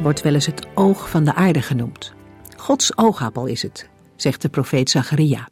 wordt 0.00 0.20
wel 0.20 0.34
eens 0.34 0.46
het 0.46 0.66
oog 0.74 1.10
van 1.10 1.24
de 1.24 1.34
aarde 1.34 1.62
genoemd. 1.62 2.12
Gods 2.56 2.96
oogappel 2.96 3.46
is 3.46 3.62
het, 3.62 3.88
zegt 4.16 4.42
de 4.42 4.48
profeet 4.48 4.90
Zacharia. 4.90 5.48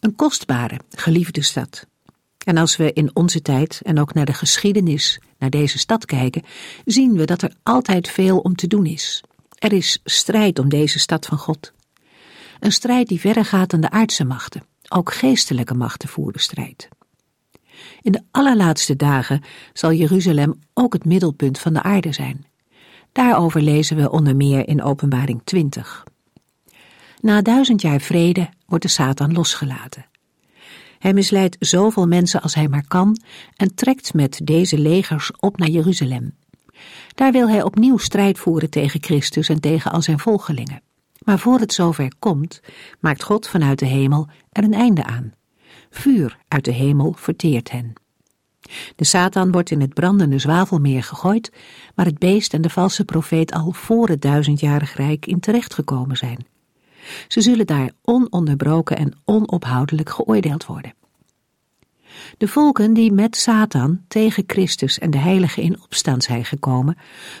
Een 0.00 0.14
kostbare, 0.14 0.80
geliefde 0.90 1.42
stad. 1.42 1.86
En 2.44 2.56
als 2.56 2.76
we 2.76 2.92
in 2.92 3.10
onze 3.16 3.42
tijd 3.42 3.80
en 3.82 4.00
ook 4.00 4.14
naar 4.14 4.24
de 4.24 4.32
geschiedenis 4.32 5.20
naar 5.38 5.50
deze 5.50 5.78
stad 5.78 6.04
kijken, 6.04 6.42
zien 6.84 7.16
we 7.16 7.24
dat 7.24 7.42
er 7.42 7.54
altijd 7.62 8.08
veel 8.08 8.38
om 8.38 8.54
te 8.54 8.66
doen 8.66 8.86
is. 8.86 9.22
Er 9.58 9.72
is 9.72 10.00
strijd 10.04 10.58
om 10.58 10.68
deze 10.68 10.98
stad 10.98 11.26
van 11.26 11.38
God. 11.38 11.72
Een 12.60 12.72
strijd 12.72 13.08
die 13.08 13.20
verder 13.20 13.44
gaat 13.44 13.70
dan 13.70 13.80
de 13.80 13.90
aardse 13.90 14.24
machten. 14.24 14.62
Ook 14.88 15.12
geestelijke 15.12 15.74
machten 15.74 16.08
voeren 16.08 16.40
strijd. 16.40 16.88
In 18.02 18.12
de 18.12 18.22
allerlaatste 18.30 18.96
dagen 18.96 19.42
zal 19.72 19.92
Jeruzalem 19.92 20.58
ook 20.74 20.92
het 20.92 21.04
middelpunt 21.04 21.58
van 21.58 21.72
de 21.72 21.82
aarde 21.82 22.12
zijn. 22.12 22.46
Daarover 23.14 23.62
lezen 23.62 23.96
we 23.96 24.10
onder 24.10 24.36
meer 24.36 24.68
in 24.68 24.82
Openbaring 24.82 25.40
20. 25.44 26.04
Na 27.20 27.42
duizend 27.42 27.80
jaar 27.80 28.00
vrede 28.00 28.48
wordt 28.66 28.84
de 28.84 28.90
Satan 28.90 29.32
losgelaten. 29.32 30.06
Hij 30.98 31.12
misleidt 31.12 31.56
zoveel 31.58 32.06
mensen 32.06 32.42
als 32.42 32.54
hij 32.54 32.68
maar 32.68 32.86
kan 32.88 33.20
en 33.56 33.74
trekt 33.74 34.14
met 34.14 34.40
deze 34.44 34.78
legers 34.78 35.30
op 35.38 35.58
naar 35.58 35.68
Jeruzalem. 35.68 36.34
Daar 37.14 37.32
wil 37.32 37.48
hij 37.48 37.62
opnieuw 37.62 37.96
strijd 37.96 38.38
voeren 38.38 38.70
tegen 38.70 39.02
Christus 39.02 39.48
en 39.48 39.60
tegen 39.60 39.92
al 39.92 40.02
zijn 40.02 40.18
volgelingen. 40.18 40.82
Maar 41.18 41.38
voor 41.38 41.58
het 41.58 41.72
zover 41.72 42.12
komt, 42.18 42.60
maakt 43.00 43.22
God 43.22 43.48
vanuit 43.48 43.78
de 43.78 43.86
hemel 43.86 44.28
er 44.52 44.64
een 44.64 44.74
einde 44.74 45.04
aan. 45.04 45.32
Vuur 45.90 46.38
uit 46.48 46.64
de 46.64 46.72
hemel 46.72 47.14
verteert 47.16 47.70
hen. 47.70 47.92
De 48.96 49.04
Satan 49.04 49.52
wordt 49.52 49.70
in 49.70 49.80
het 49.80 49.94
brandende 49.94 50.38
zwavelmeer 50.38 51.02
gegooid, 51.02 51.52
waar 51.94 52.06
het 52.06 52.18
beest 52.18 52.54
en 52.54 52.62
de 52.62 52.70
valse 52.70 53.04
profeet 53.04 53.52
al 53.52 53.72
voor 53.72 54.08
het 54.08 54.22
duizendjarig 54.22 54.96
rijk 54.96 55.26
in 55.26 55.40
terechtgekomen 55.40 56.16
zijn. 56.16 56.46
Ze 57.28 57.40
zullen 57.40 57.66
daar 57.66 57.90
ononderbroken 58.02 58.96
en 58.96 59.12
onophoudelijk 59.24 60.10
geoordeeld 60.10 60.66
worden. 60.66 60.94
De 62.38 62.48
volken 62.48 62.94
die 62.94 63.12
met 63.12 63.36
Satan 63.36 64.00
tegen 64.08 64.44
Christus 64.46 64.98
en 64.98 65.10
de 65.10 65.18
heiligen 65.18 65.62
in 65.62 65.82
opstand 65.82 66.24
zijn 66.24 66.44
gekomen, 66.44 66.96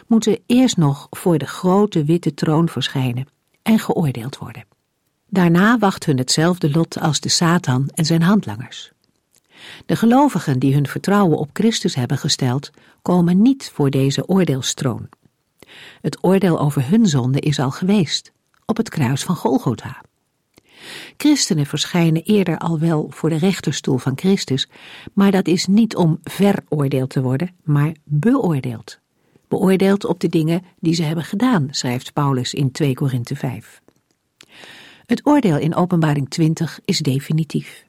moeten 0.06 0.38
eerst 0.46 0.76
nog 0.76 1.06
voor 1.10 1.38
de 1.38 1.46
grote 1.46 2.04
witte 2.04 2.34
troon 2.34 2.68
verschijnen 2.68 3.26
en 3.62 3.78
geoordeeld 3.78 4.38
worden. 4.38 4.64
Daarna 5.28 5.78
wacht 5.78 6.06
hun 6.06 6.18
hetzelfde 6.18 6.70
lot 6.70 7.00
als 7.00 7.20
de 7.20 7.28
Satan 7.28 7.88
en 7.94 8.04
zijn 8.04 8.22
handlangers. 8.22 8.93
De 9.86 9.96
gelovigen 9.96 10.58
die 10.58 10.74
hun 10.74 10.86
vertrouwen 10.86 11.38
op 11.38 11.50
Christus 11.52 11.94
hebben 11.94 12.18
gesteld, 12.18 12.70
komen 13.02 13.42
niet 13.42 13.70
voor 13.74 13.90
deze 13.90 14.28
oordeelstroon. 14.28 15.08
Het 16.00 16.24
oordeel 16.24 16.60
over 16.60 16.88
hun 16.88 17.06
zonde 17.06 17.40
is 17.40 17.58
al 17.58 17.70
geweest, 17.70 18.32
op 18.66 18.76
het 18.76 18.88
kruis 18.88 19.22
van 19.22 19.36
Golgotha. 19.36 20.02
Christenen 21.16 21.66
verschijnen 21.66 22.22
eerder 22.22 22.58
al 22.58 22.78
wel 22.78 23.06
voor 23.10 23.28
de 23.28 23.36
rechterstoel 23.36 23.98
van 23.98 24.12
Christus, 24.16 24.68
maar 25.12 25.30
dat 25.30 25.46
is 25.46 25.66
niet 25.66 25.96
om 25.96 26.18
veroordeeld 26.22 27.10
te 27.10 27.22
worden, 27.22 27.54
maar 27.62 27.92
beoordeeld. 28.04 28.98
Beoordeeld 29.48 30.04
op 30.04 30.20
de 30.20 30.28
dingen 30.28 30.62
die 30.80 30.94
ze 30.94 31.02
hebben 31.02 31.24
gedaan, 31.24 31.68
schrijft 31.70 32.12
Paulus 32.12 32.54
in 32.54 32.72
2 32.72 32.94
Korinthe 32.94 33.36
5. 33.36 33.82
Het 35.06 35.26
oordeel 35.26 35.58
in 35.58 35.74
Openbaring 35.74 36.28
20 36.30 36.80
is 36.84 36.98
definitief. 36.98 37.84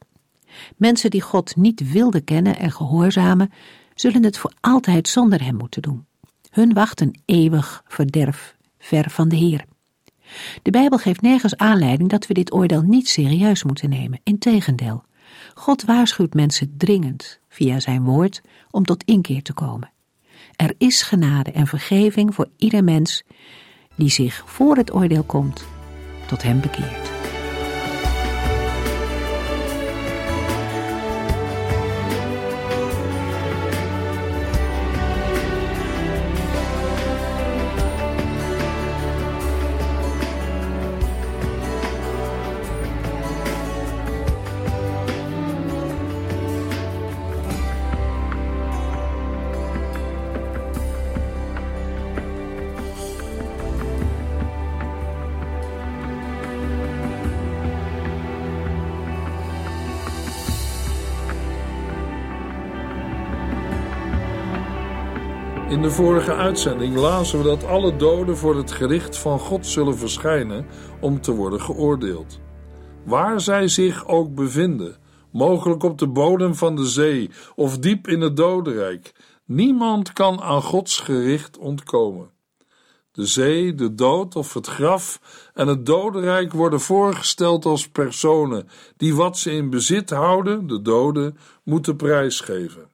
Mensen 0.78 1.10
die 1.10 1.22
God 1.22 1.56
niet 1.56 1.92
wilden 1.92 2.24
kennen 2.24 2.60
en 2.60 2.72
gehoorzamen, 2.72 3.52
zullen 3.94 4.24
het 4.24 4.38
voor 4.38 4.54
altijd 4.62 5.08
zonder 5.08 5.44
hem 5.44 5.56
moeten 5.56 5.82
doen. 5.82 6.06
Hun 6.50 6.74
wacht 6.74 7.02
een 7.02 7.16
eeuwig 7.26 7.84
verderf, 7.88 8.56
ver 8.80 9.10
van 9.10 9.30
de 9.30 9.36
Heer. 9.36 9.66
De 10.62 10.72
Bijbel 10.72 10.98
geeft 10.98 11.22
nergens 11.22 11.58
aanleiding 11.58 12.10
dat 12.10 12.28
we 12.28 12.34
dit 12.34 12.54
oordeel 12.54 12.82
niet 12.82 13.10
serieus 13.10 13.64
moeten 13.64 13.90
nemen. 13.90 14.20
Integendeel, 14.24 15.04
God 15.54 15.84
waarschuwt 15.84 16.34
mensen 16.34 16.74
dringend 16.78 17.40
via 17.50 17.80
zijn 17.80 18.04
woord 18.04 18.42
om 18.72 18.86
tot 18.86 19.04
inkeer 19.04 19.42
te 19.42 19.54
komen. 19.54 19.92
Er 20.56 20.74
is 20.78 21.02
genade 21.02 21.52
en 21.52 21.68
vergeving 21.68 22.36
voor 22.36 22.50
ieder 22.58 22.84
mens 22.84 23.24
die 23.96 24.10
zich 24.10 24.44
voor 24.46 24.76
het 24.76 24.94
oordeel 24.94 25.24
komt 25.24 25.66
tot 26.28 26.44
hem 26.44 26.62
bekeert. 26.62 27.15
De 65.86 65.92
vorige 65.92 66.34
uitzending 66.34 66.96
lazen 66.96 67.38
we 67.38 67.44
dat 67.44 67.64
alle 67.64 67.96
doden 67.96 68.38
voor 68.38 68.56
het 68.56 68.72
gericht 68.72 69.18
van 69.18 69.40
God 69.40 69.68
zullen 69.68 69.98
verschijnen 69.98 70.66
om 71.02 71.22
te 71.22 71.32
worden 71.32 71.62
geoordeeld. 71.62 72.40
Waar 73.04 73.42
zij 73.42 73.68
zich 73.68 74.08
ook 74.08 74.36
bevinden, 74.36 74.98
mogelijk 75.32 75.84
op 75.84 75.98
de 75.98 76.08
bodem 76.08 76.56
van 76.56 76.76
de 76.76 76.86
zee 76.86 77.30
of 77.56 77.78
diep 77.78 78.08
in 78.08 78.22
het 78.22 78.36
dodenrijk, 78.36 79.16
niemand 79.46 80.14
kan 80.14 80.42
aan 80.42 80.62
Gods 80.62 81.00
gericht 81.00 81.58
ontkomen. 81.58 82.30
De 83.12 83.26
zee, 83.26 83.76
de 83.76 83.96
dood 83.96 84.36
of 84.36 84.54
het 84.54 84.68
graf 84.68 85.20
en 85.54 85.68
het 85.68 85.86
dodenrijk 85.86 86.54
worden 86.54 86.80
voorgesteld 86.80 87.66
als 87.66 87.90
personen 87.90 88.68
die 88.98 89.16
wat 89.16 89.38
ze 89.38 89.52
in 89.52 89.70
bezit 89.70 90.10
houden, 90.10 90.68
de 90.68 90.82
doden, 90.82 91.38
moeten 91.64 91.96
prijsgeven. 91.96 92.90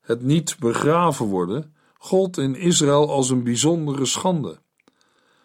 Het 0.00 0.22
niet 0.22 0.56
begraven 0.58 1.26
worden 1.26 1.73
gold 2.04 2.38
in 2.38 2.54
Israël 2.54 3.10
als 3.10 3.30
een 3.30 3.42
bijzondere 3.42 4.04
schande. 4.04 4.58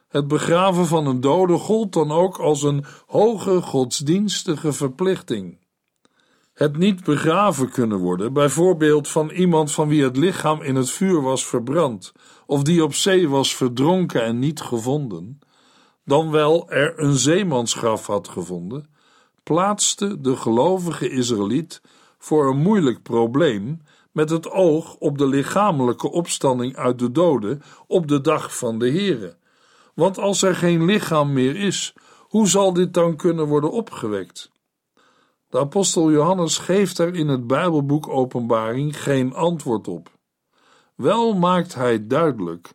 Het 0.07 0.27
begraven 0.27 0.85
van 0.85 1.07
een 1.07 1.21
dode 1.21 1.57
gold 1.57 1.93
dan 1.93 2.11
ook 2.11 2.37
als 2.37 2.63
een 2.63 2.85
hoge 3.05 3.61
godsdienstige 3.61 4.73
verplichting. 4.73 5.57
Het 6.53 6.77
niet 6.77 7.03
begraven 7.03 7.69
kunnen 7.71 7.97
worden, 7.97 8.33
bijvoorbeeld 8.33 9.07
van 9.07 9.29
iemand 9.29 9.71
van 9.71 9.87
wie 9.87 10.03
het 10.03 10.17
lichaam 10.17 10.61
in 10.61 10.75
het 10.75 10.91
vuur 10.91 11.21
was 11.21 11.45
verbrand, 11.45 12.11
of 12.45 12.63
die 12.63 12.83
op 12.83 12.93
zee 12.93 13.29
was 13.29 13.55
verdronken 13.55 14.23
en 14.23 14.39
niet 14.39 14.61
gevonden, 14.61 15.39
dan 16.05 16.31
wel 16.31 16.69
er 16.69 16.99
een 16.99 17.15
zeemansgraf 17.15 18.07
had 18.07 18.27
gevonden, 18.27 18.89
plaatste 19.43 20.21
de 20.21 20.35
gelovige 20.35 21.09
Israëliet 21.09 21.81
voor 22.17 22.49
een 22.49 22.61
moeilijk 22.61 23.01
probleem 23.03 23.81
met 24.19 24.29
het 24.29 24.51
oog 24.51 24.95
op 24.95 25.17
de 25.17 25.27
lichamelijke 25.27 26.11
opstanding 26.11 26.75
uit 26.75 26.99
de 26.99 27.11
doden 27.11 27.61
op 27.87 28.07
de 28.07 28.21
dag 28.21 28.57
van 28.57 28.79
de 28.79 28.91
Here. 28.91 29.37
Want 29.93 30.17
als 30.17 30.41
er 30.41 30.55
geen 30.55 30.85
lichaam 30.85 31.33
meer 31.33 31.55
is, 31.55 31.93
hoe 32.19 32.47
zal 32.47 32.73
dit 32.73 32.93
dan 32.93 33.15
kunnen 33.15 33.47
worden 33.47 33.71
opgewekt? 33.71 34.51
De 35.49 35.59
apostel 35.59 36.11
Johannes 36.11 36.57
geeft 36.57 36.97
er 36.97 37.15
in 37.15 37.27
het 37.27 37.47
Bijbelboek 37.47 38.07
Openbaring 38.07 39.03
geen 39.03 39.33
antwoord 39.33 39.87
op. 39.87 40.11
Wel 40.95 41.33
maakt 41.33 41.75
hij 41.75 42.07
duidelijk 42.07 42.71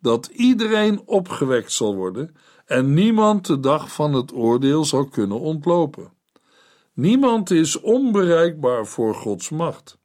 dat 0.00 0.26
iedereen 0.26 1.02
opgewekt 1.04 1.72
zal 1.72 1.94
worden 1.94 2.36
en 2.66 2.94
niemand 2.94 3.46
de 3.46 3.60
dag 3.60 3.92
van 3.92 4.12
het 4.12 4.32
oordeel 4.32 4.84
zal 4.84 5.04
kunnen 5.04 5.40
ontlopen. 5.40 6.12
Niemand 6.94 7.50
is 7.50 7.80
onbereikbaar 7.80 8.86
voor 8.86 9.14
Gods 9.14 9.48
macht. 9.50 9.97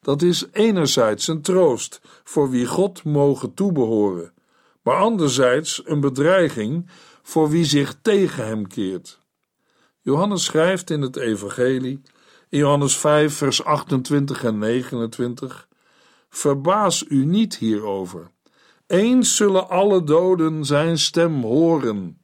Dat 0.00 0.22
is 0.22 0.46
enerzijds 0.52 1.28
een 1.28 1.42
troost 1.42 2.00
voor 2.24 2.50
wie 2.50 2.66
God 2.66 3.04
mogen 3.04 3.54
toebehoren, 3.54 4.32
maar 4.82 4.96
anderzijds 4.96 5.82
een 5.84 6.00
bedreiging 6.00 6.90
voor 7.22 7.50
wie 7.50 7.64
zich 7.64 7.96
tegen 8.02 8.46
hem 8.46 8.66
keert. 8.66 9.20
Johannes 10.00 10.44
schrijft 10.44 10.90
in 10.90 11.02
het 11.02 11.16
Evangelie, 11.16 12.00
in 12.48 12.58
Johannes 12.58 12.96
5, 12.96 13.34
vers 13.34 13.64
28 13.64 14.44
en 14.44 14.58
29: 14.58 15.68
Verbaas 16.28 17.04
u 17.08 17.24
niet 17.24 17.56
hierover. 17.56 18.30
Eens 18.86 19.36
zullen 19.36 19.68
alle 19.68 20.04
doden 20.04 20.64
zijn 20.64 20.98
stem 20.98 21.42
horen. 21.42 22.20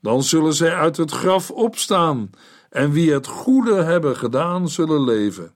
Dan 0.00 0.22
zullen 0.22 0.54
zij 0.54 0.74
uit 0.74 0.96
het 0.96 1.10
graf 1.10 1.50
opstaan, 1.50 2.30
en 2.70 2.90
wie 2.90 3.12
het 3.12 3.26
goede 3.26 3.82
hebben 3.82 4.16
gedaan, 4.16 4.68
zullen 4.68 5.04
leven. 5.04 5.54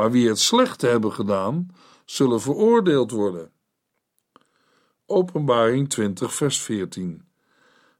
Maar 0.00 0.10
wie 0.10 0.28
het 0.28 0.38
slechte 0.38 0.86
hebben 0.86 1.12
gedaan, 1.12 1.68
zullen 2.04 2.40
veroordeeld 2.40 3.10
worden. 3.10 3.50
Openbaring 5.06 5.88
20, 5.88 6.34
vers 6.34 6.60
14. 6.60 7.24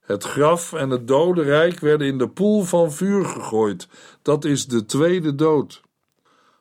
Het 0.01 0.25
graf 0.25 0.73
en 0.73 0.91
het 0.91 1.09
dodenrijk 1.09 1.81
werden 1.81 2.07
in 2.07 2.19
de 2.19 2.29
poel 2.29 2.63
van 2.63 2.93
vuur 2.93 3.25
gegooid. 3.25 3.89
Dat 4.23 4.45
is 4.45 4.67
de 4.67 4.85
tweede 4.85 5.35
dood. 5.35 5.83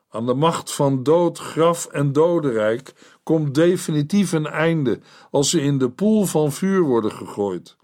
Aan 0.08 0.26
de 0.26 0.34
macht 0.34 0.72
van 0.72 1.02
dood, 1.02 1.38
graf 1.38 1.86
en 1.86 2.12
dodenrijk 2.12 3.18
komt 3.22 3.54
definitief 3.54 4.32
een 4.32 4.46
einde 4.46 5.00
als 5.30 5.50
ze 5.50 5.60
in 5.60 5.78
de 5.78 5.90
poel 5.90 6.24
van 6.24 6.52
vuur 6.52 6.82
worden 6.82 7.12
gegooid. 7.12 7.76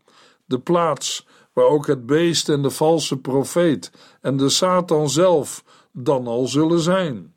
De 0.45 0.59
plaats 0.59 1.27
waar 1.53 1.67
ook 1.67 1.87
het 1.87 2.07
beest 2.07 2.49
en 2.49 2.63
de 2.63 2.71
valse 2.71 3.21
profeet 3.21 3.93
en 4.21 4.37
de 4.37 4.49
Satan 4.49 5.09
zelf 5.09 5.65
dan 5.93 6.27
al 6.27 6.47
zullen 6.47 6.81
zijn. 6.81 7.35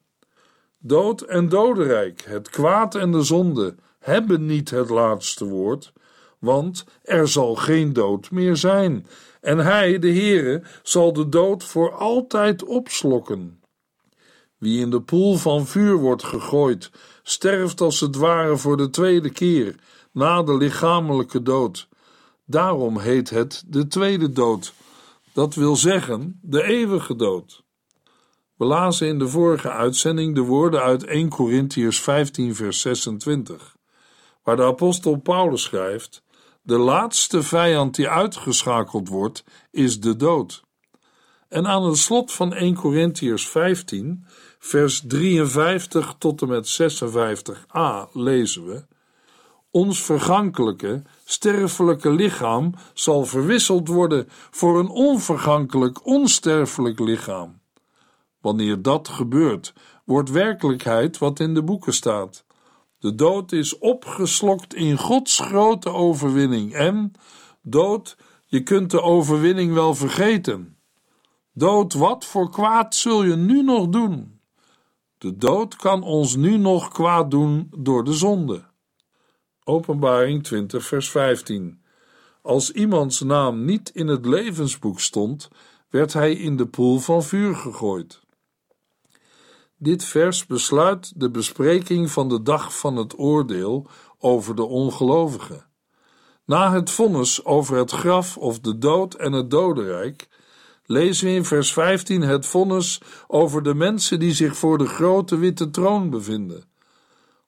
Dood 0.82 1.22
en 1.22 1.50
dodenrijk, 1.50 2.24
het 2.26 2.50
kwaad 2.50 2.96
en 2.96 3.12
de 3.12 3.22
zonde 3.22 3.76
hebben 4.00 4.46
niet 4.46 4.70
het 4.70 4.90
laatste 4.90 5.46
woord, 5.46 5.94
want 6.40 6.86
er 7.02 7.28
zal 7.28 7.56
geen 7.56 7.94
dood 7.94 8.32
meer 8.32 8.56
zijn, 8.56 9.08
en 9.42 9.58
hij, 9.58 10.00
de 10.00 10.14
Heere, 10.14 10.64
zal 10.84 11.14
de 11.14 11.30
dood 11.30 11.64
voor 11.64 11.94
altijd 11.94 12.64
opslokken. 12.64 13.62
Wie 14.58 14.80
in 14.80 14.90
de 14.90 15.02
poel 15.02 15.36
van 15.36 15.66
vuur 15.66 15.98
wordt 15.98 16.24
gegooid, 16.24 16.92
sterft 17.24 17.82
als 17.82 18.00
het 18.00 18.16
ware 18.16 18.58
voor 18.58 18.78
de 18.78 18.90
tweede 18.90 19.30
keer, 19.30 19.76
na 20.12 20.44
de 20.44 20.58
lichamelijke 20.58 21.42
dood. 21.42 21.88
Daarom 22.46 23.00
heet 23.00 23.30
het 23.30 23.64
de 23.68 23.88
tweede 23.88 24.32
dood, 24.32 24.74
dat 25.34 25.56
wil 25.56 25.76
zeggen 25.76 26.40
de 26.42 26.64
eeuwige 26.64 27.16
dood. 27.16 27.64
We 28.60 28.66
lazen 28.66 29.08
in 29.08 29.20
de 29.20 29.28
vorige 29.28 29.72
uitzending 29.72 30.36
de 30.36 30.42
woorden 30.42 30.82
uit 30.82 31.04
1 31.04 31.30
Corinthiërs 31.30 32.02
15, 32.02 32.56
vers 32.56 32.82
26, 32.82 33.76
waar 34.44 34.56
de 34.56 34.64
apostel 34.64 35.16
Paulus 35.16 35.64
schrijft: 35.64 36.24
De 36.62 36.78
laatste 36.78 37.44
vijand 37.44 37.96
die 37.96 38.10
uitgeschakeld 38.10 39.08
wordt, 39.08 39.44
is 39.72 40.00
de 40.00 40.16
dood. 40.16 40.64
En 41.50 41.68
aan 41.68 41.84
het 41.84 41.98
slot 41.98 42.32
van 42.32 42.54
1 42.54 42.76
Corinthiërs 42.76 43.48
15, 43.48 44.26
vers 44.60 45.04
53 45.08 46.16
tot 46.18 46.42
en 46.42 46.48
met 46.48 46.82
56a 46.82 48.12
lezen 48.14 48.66
we: 48.66 48.86
Ons 49.72 50.04
vergankelijke, 50.04 51.02
sterfelijke 51.24 52.12
lichaam 52.12 52.74
zal 52.94 53.26
verwisseld 53.26 53.88
worden 53.88 54.30
voor 54.30 54.80
een 54.80 54.90
onvergankelijk, 54.90 56.06
onsterfelijk 56.06 57.00
lichaam. 57.00 57.59
Wanneer 58.42 58.82
dat 58.82 59.08
gebeurt, 59.08 59.74
wordt 60.06 60.30
werkelijkheid 60.30 61.18
wat 61.18 61.40
in 61.40 61.54
de 61.54 61.64
boeken 61.64 61.94
staat. 61.94 62.46
De 63.00 63.16
dood 63.16 63.52
is 63.52 63.78
opgeslokt 63.78 64.74
in 64.74 64.98
Gods 64.98 65.40
grote 65.40 65.90
overwinning 65.90 66.74
en, 66.74 67.12
dood, 67.62 68.18
je 68.46 68.64
kunt 68.64 68.92
de 68.92 69.02
overwinning 69.02 69.74
wel 69.74 69.96
vergeten. 69.96 70.78
Dood, 71.54 71.94
wat 71.94 72.26
voor 72.26 72.50
kwaad 72.50 72.96
zul 72.96 73.24
je 73.24 73.36
nu 73.36 73.64
nog 73.64 73.88
doen? 73.88 74.40
De 75.18 75.36
dood 75.36 75.76
kan 75.76 76.04
ons 76.04 76.36
nu 76.36 76.58
nog 76.58 76.88
kwaad 76.88 77.32
doen 77.32 77.72
door 77.78 78.04
de 78.04 78.14
zonde. 78.14 78.64
Openbaring 79.64 80.44
20, 80.44 80.86
vers 80.86 81.10
15. 81.10 81.82
Als 82.42 82.72
iemands 82.72 83.22
naam 83.22 83.66
niet 83.66 83.90
in 83.90 84.08
het 84.08 84.26
levensboek 84.26 85.00
stond, 85.00 85.50
werd 85.90 86.14
hij 86.14 86.34
in 86.34 86.58
de 86.58 86.68
poel 86.68 87.00
van 87.00 87.24
vuur 87.24 87.56
gegooid. 87.56 88.22
Dit 89.82 90.04
vers 90.04 90.46
besluit 90.46 91.20
de 91.20 91.30
bespreking 91.30 92.12
van 92.12 92.30
de 92.30 92.42
dag 92.42 92.78
van 92.78 92.96
het 92.96 93.20
oordeel 93.20 93.88
over 94.18 94.56
de 94.56 94.66
ongelovigen. 94.66 95.66
Na 96.46 96.72
het 96.72 96.90
vonnis 96.90 97.46
over 97.46 97.78
het 97.78 97.92
graf 97.92 98.38
of 98.38 98.60
de 98.60 98.78
dood 98.78 99.14
en 99.14 99.32
het 99.32 99.50
dodenrijk, 99.50 100.30
lezen 100.86 101.28
we 101.28 101.34
in 101.34 101.46
vers 101.46 101.74
15 101.74 102.22
het 102.22 102.46
vonnis 102.46 103.02
over 103.28 103.64
de 103.64 103.74
mensen 103.74 104.20
die 104.20 104.34
zich 104.34 104.58
voor 104.58 104.78
de 104.78 104.86
grote 104.86 105.38
witte 105.38 105.70
troon 105.70 106.10
bevinden. 106.10 106.64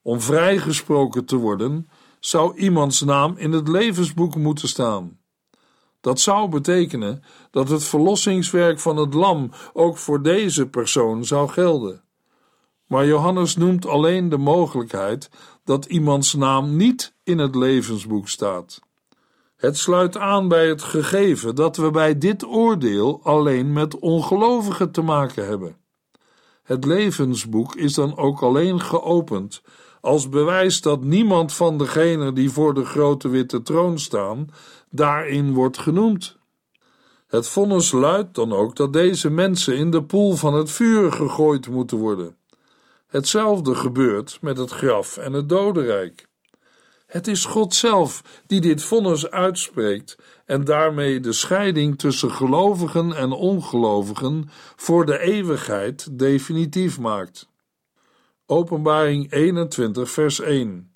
Om 0.01 0.22
vrijgesproken 0.22 1.25
te 1.25 1.36
worden, 1.36 1.89
zou 2.19 2.57
iemands 2.57 3.01
naam 3.01 3.38
in 3.38 3.51
het 3.51 3.68
levensboek 3.68 4.36
moeten 4.36 4.68
staan. 4.68 5.19
Dat 6.01 6.19
zou 6.19 6.50
betekenen 6.50 7.24
dat 7.50 7.69
het 7.69 7.83
verlossingswerk 7.83 8.80
van 8.80 8.98
het 8.98 9.13
Lam 9.13 9.51
ook 9.74 9.98
voor 9.98 10.22
deze 10.22 10.69
persoon 10.69 11.25
zou 11.25 11.50
gelden. 11.50 12.04
Maar 12.91 13.05
Johannes 13.05 13.55
noemt 13.55 13.85
alleen 13.85 14.29
de 14.29 14.38
mogelijkheid 14.38 15.29
dat 15.63 15.85
iemands 15.85 16.33
naam 16.33 16.75
niet 16.75 17.15
in 17.23 17.38
het 17.38 17.55
levensboek 17.55 18.27
staat. 18.27 18.79
Het 19.55 19.77
sluit 19.77 20.17
aan 20.17 20.47
bij 20.47 20.67
het 20.67 20.81
gegeven 20.81 21.55
dat 21.55 21.77
we 21.77 21.91
bij 21.91 22.17
dit 22.17 22.45
oordeel 22.45 23.19
alleen 23.23 23.73
met 23.73 23.99
ongelovigen 23.99 24.91
te 24.91 25.01
maken 25.01 25.47
hebben. 25.47 25.77
Het 26.63 26.85
levensboek 26.85 27.75
is 27.75 27.93
dan 27.93 28.17
ook 28.17 28.41
alleen 28.41 28.81
geopend 28.81 29.61
als 30.01 30.29
bewijs 30.29 30.81
dat 30.81 31.03
niemand 31.03 31.53
van 31.53 31.77
degenen 31.77 32.33
die 32.33 32.49
voor 32.49 32.73
de 32.73 32.85
grote 32.85 33.29
witte 33.29 33.61
troon 33.61 33.99
staan 33.99 34.49
daarin 34.89 35.54
wordt 35.54 35.77
genoemd. 35.77 36.37
Het 37.27 37.47
vonnis 37.47 37.92
luidt 37.92 38.35
dan 38.35 38.54
ook 38.54 38.75
dat 38.75 38.94
deze 38.94 39.30
mensen 39.30 39.77
in 39.77 39.92
de 39.92 40.04
poel 40.04 40.35
van 40.35 40.54
het 40.54 40.71
vuur 40.71 41.11
gegooid 41.11 41.69
moeten 41.69 41.97
worden. 41.97 42.39
Hetzelfde 43.11 43.75
gebeurt 43.75 44.37
met 44.41 44.57
het 44.57 44.71
graf 44.71 45.18
en 45.18 45.33
het 45.33 45.49
dodenrijk. 45.49 46.27
Het 47.06 47.27
is 47.27 47.45
God 47.45 47.73
zelf 47.73 48.23
die 48.47 48.61
dit 48.61 48.83
vonnis 48.83 49.31
uitspreekt 49.31 50.18
en 50.45 50.63
daarmee 50.63 51.19
de 51.19 51.31
scheiding 51.31 51.99
tussen 51.99 52.31
gelovigen 52.31 53.13
en 53.13 53.31
ongelovigen 53.31 54.49
voor 54.75 55.06
de 55.06 55.19
eeuwigheid 55.19 56.19
definitief 56.19 56.99
maakt. 56.99 57.49
Openbaring 58.45 59.31
21, 59.31 60.09
vers 60.09 60.39
1. 60.39 60.91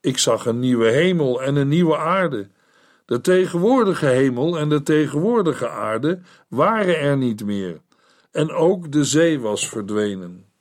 Ik 0.00 0.18
zag 0.18 0.46
een 0.46 0.58
nieuwe 0.58 0.90
hemel 0.90 1.42
en 1.42 1.56
een 1.56 1.68
nieuwe 1.68 1.96
aarde. 1.96 2.50
De 3.06 3.20
tegenwoordige 3.20 4.06
hemel 4.06 4.58
en 4.58 4.68
de 4.68 4.82
tegenwoordige 4.82 5.68
aarde 5.68 6.20
waren 6.48 6.98
er 6.98 7.16
niet 7.16 7.44
meer, 7.44 7.80
en 8.30 8.50
ook 8.50 8.92
de 8.92 9.04
zee 9.04 9.40
was 9.40 9.68
verdwenen. 9.68 10.51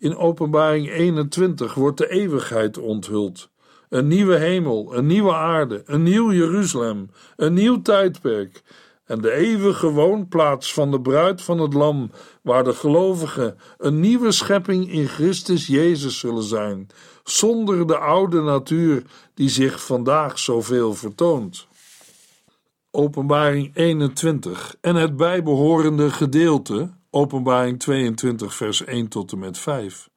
In 0.00 0.16
Openbaring 0.16 0.90
21 0.90 1.74
wordt 1.74 1.98
de 1.98 2.10
eeuwigheid 2.10 2.78
onthuld. 2.78 3.50
Een 3.88 4.06
nieuwe 4.06 4.36
hemel, 4.36 4.96
een 4.96 5.06
nieuwe 5.06 5.34
aarde, 5.34 5.82
een 5.86 6.02
nieuw 6.02 6.32
Jeruzalem, 6.32 7.10
een 7.36 7.52
nieuw 7.52 7.82
tijdperk 7.82 8.62
en 9.04 9.20
de 9.20 9.32
eeuwige 9.32 9.88
woonplaats 9.88 10.72
van 10.72 10.90
de 10.90 11.00
bruid 11.00 11.42
van 11.42 11.58
het 11.58 11.74
Lam, 11.74 12.10
waar 12.42 12.64
de 12.64 12.74
gelovigen 12.74 13.58
een 13.78 14.00
nieuwe 14.00 14.32
schepping 14.32 14.92
in 14.92 15.08
Christus 15.08 15.66
Jezus 15.66 16.18
zullen 16.18 16.42
zijn, 16.42 16.86
zonder 17.24 17.86
de 17.86 17.98
oude 17.98 18.40
natuur 18.40 19.02
die 19.34 19.48
zich 19.48 19.84
vandaag 19.84 20.38
zoveel 20.38 20.94
vertoont. 20.94 21.66
Openbaring 22.90 23.70
21 23.74 24.76
en 24.80 24.96
het 24.96 25.16
bijbehorende 25.16 26.10
gedeelte 26.10 26.90
Openbaring 27.12 27.78
22, 27.78 28.54
vers 28.54 28.84
1 28.84 29.08
tot 29.08 29.32
en 29.32 29.38
met 29.38 29.58
5, 29.58 30.10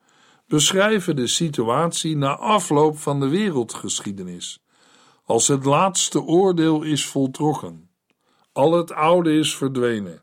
beschrijven 0.47 1.15
de 1.15 1.27
situatie 1.27 2.17
na 2.17 2.35
afloop 2.35 2.97
van 2.97 3.19
de 3.19 3.27
wereldgeschiedenis, 3.27 4.63
als 5.25 5.47
het 5.47 5.65
laatste 5.65 6.21
oordeel 6.21 6.81
is 6.81 7.05
voltrokken. 7.05 7.89
Al 8.51 8.73
het 8.73 8.91
oude 8.91 9.33
is 9.33 9.55
verdwenen. 9.55 10.21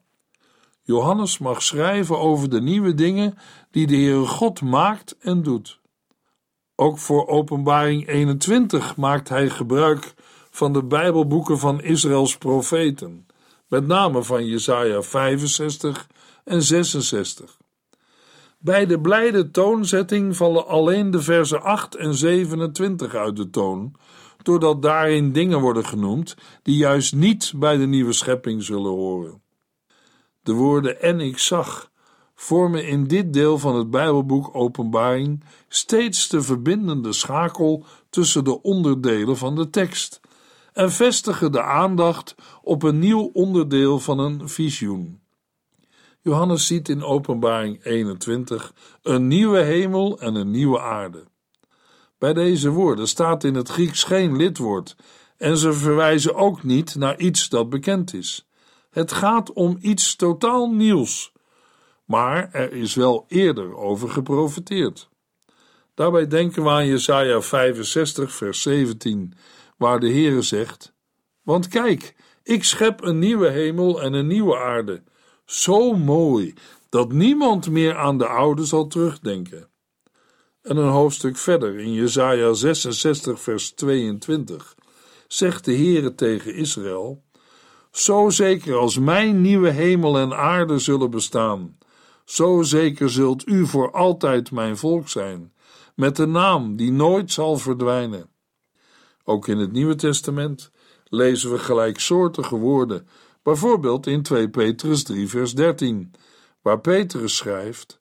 Johannes 0.82 1.38
mag 1.38 1.62
schrijven 1.62 2.18
over 2.18 2.50
de 2.50 2.60
nieuwe 2.60 2.94
dingen 2.94 3.38
die 3.70 3.86
de 3.86 3.96
Heere 3.96 4.26
God 4.26 4.62
maakt 4.62 5.16
en 5.20 5.42
doet. 5.42 5.80
Ook 6.74 6.98
voor 6.98 7.26
Openbaring 7.26 8.08
21 8.08 8.96
maakt 8.96 9.28
hij 9.28 9.48
gebruik 9.48 10.14
van 10.50 10.72
de 10.72 10.84
Bijbelboeken 10.84 11.58
van 11.58 11.82
Israëls 11.82 12.38
profeten, 12.38 13.26
met 13.68 13.86
name 13.86 14.22
van 14.22 14.46
Jesaja 14.46 15.02
65 15.02 16.08
en 16.50 16.62
66. 16.62 17.58
Bij 18.58 18.86
de 18.86 19.00
blijde 19.00 19.50
toonzetting 19.50 20.36
vallen 20.36 20.66
alleen 20.66 21.10
de 21.10 21.22
versen 21.22 21.62
8 21.62 21.94
en 21.94 22.14
27 22.14 23.14
uit 23.14 23.36
de 23.36 23.50
toon, 23.50 23.94
doordat 24.42 24.82
daarin 24.82 25.32
dingen 25.32 25.60
worden 25.60 25.84
genoemd 25.84 26.34
die 26.62 26.76
juist 26.76 27.14
niet 27.14 27.52
bij 27.56 27.76
de 27.76 27.86
nieuwe 27.86 28.12
schepping 28.12 28.62
zullen 28.62 28.90
horen. 28.90 29.42
De 30.42 30.52
woorden 30.52 31.00
en 31.00 31.20
ik 31.20 31.38
zag 31.38 31.90
vormen 32.34 32.86
in 32.86 33.04
dit 33.04 33.32
deel 33.32 33.58
van 33.58 33.74
het 33.74 33.90
Bijbelboek 33.90 34.54
Openbaring 34.54 35.44
steeds 35.68 36.28
de 36.28 36.42
verbindende 36.42 37.12
schakel 37.12 37.84
tussen 38.08 38.44
de 38.44 38.62
onderdelen 38.62 39.36
van 39.36 39.54
de 39.54 39.70
tekst 39.70 40.20
en 40.72 40.92
vestigen 40.92 41.52
de 41.52 41.62
aandacht 41.62 42.34
op 42.62 42.82
een 42.82 42.98
nieuw 42.98 43.30
onderdeel 43.32 43.98
van 43.98 44.18
een 44.18 44.48
visioen. 44.48 45.19
Johannes 46.22 46.66
ziet 46.66 46.88
in 46.88 47.04
Openbaring 47.04 47.84
21 47.84 48.72
een 49.02 49.28
nieuwe 49.28 49.60
hemel 49.60 50.18
en 50.18 50.34
een 50.34 50.50
nieuwe 50.50 50.80
aarde. 50.80 51.24
Bij 52.18 52.32
deze 52.32 52.70
woorden 52.70 53.08
staat 53.08 53.44
in 53.44 53.54
het 53.54 53.68
Grieks 53.68 54.02
geen 54.04 54.36
lidwoord 54.36 54.96
en 55.36 55.56
ze 55.56 55.72
verwijzen 55.72 56.34
ook 56.34 56.62
niet 56.62 56.94
naar 56.94 57.18
iets 57.18 57.48
dat 57.48 57.70
bekend 57.70 58.14
is. 58.14 58.48
Het 58.90 59.12
gaat 59.12 59.52
om 59.52 59.78
iets 59.80 60.16
totaal 60.16 60.70
nieuws, 60.70 61.32
maar 62.04 62.52
er 62.52 62.72
is 62.72 62.94
wel 62.94 63.24
eerder 63.28 63.76
over 63.76 64.08
geprofiteerd. 64.08 65.08
Daarbij 65.94 66.26
denken 66.26 66.62
we 66.62 66.68
aan 66.68 66.86
Jesaja 66.86 67.40
65 67.40 68.32
vers 68.32 68.62
17, 68.62 69.34
waar 69.76 70.00
de 70.00 70.10
Heere 70.10 70.42
zegt: 70.42 70.92
Want 71.42 71.68
kijk, 71.68 72.14
ik 72.42 72.64
schep 72.64 73.02
een 73.02 73.18
nieuwe 73.18 73.48
hemel 73.48 74.02
en 74.02 74.12
een 74.12 74.26
nieuwe 74.26 74.56
aarde, 74.56 75.02
zo 75.50 75.92
mooi 75.92 76.54
dat 76.88 77.12
niemand 77.12 77.70
meer 77.70 77.96
aan 77.96 78.18
de 78.18 78.26
oude 78.26 78.64
zal 78.64 78.86
terugdenken. 78.86 79.68
En 80.62 80.76
een 80.76 80.88
hoofdstuk 80.88 81.36
verder 81.36 81.78
in 81.78 81.92
Jesaja 81.92 82.52
66 82.52 83.40
vers 83.40 83.70
22 83.70 84.74
zegt 85.28 85.64
de 85.64 85.74
Heere 85.74 86.14
tegen 86.14 86.54
Israël: 86.54 87.22
Zo 87.90 88.28
zeker 88.28 88.76
als 88.76 88.98
mijn 88.98 89.40
nieuwe 89.40 89.70
hemel 89.70 90.18
en 90.18 90.36
aarde 90.36 90.78
zullen 90.78 91.10
bestaan, 91.10 91.78
zo 92.24 92.62
zeker 92.62 93.10
zult 93.10 93.48
u 93.48 93.66
voor 93.66 93.92
altijd 93.92 94.50
mijn 94.50 94.76
volk 94.76 95.08
zijn, 95.08 95.52
met 95.94 96.18
een 96.18 96.30
naam 96.30 96.76
die 96.76 96.92
nooit 96.92 97.32
zal 97.32 97.56
verdwijnen. 97.56 98.30
Ook 99.24 99.48
in 99.48 99.58
het 99.58 99.72
Nieuwe 99.72 99.94
Testament 99.94 100.70
lezen 101.04 101.50
we 101.50 101.58
gelijksoortige 101.58 102.56
woorden, 102.56 103.08
bijvoorbeeld 103.42 104.06
in 104.06 104.22
2 104.22 104.48
Petrus 104.48 105.02
3 105.02 105.28
vers 105.28 105.54
13, 105.54 106.14
waar 106.62 106.80
Petrus 106.80 107.36
schrijft: 107.36 108.00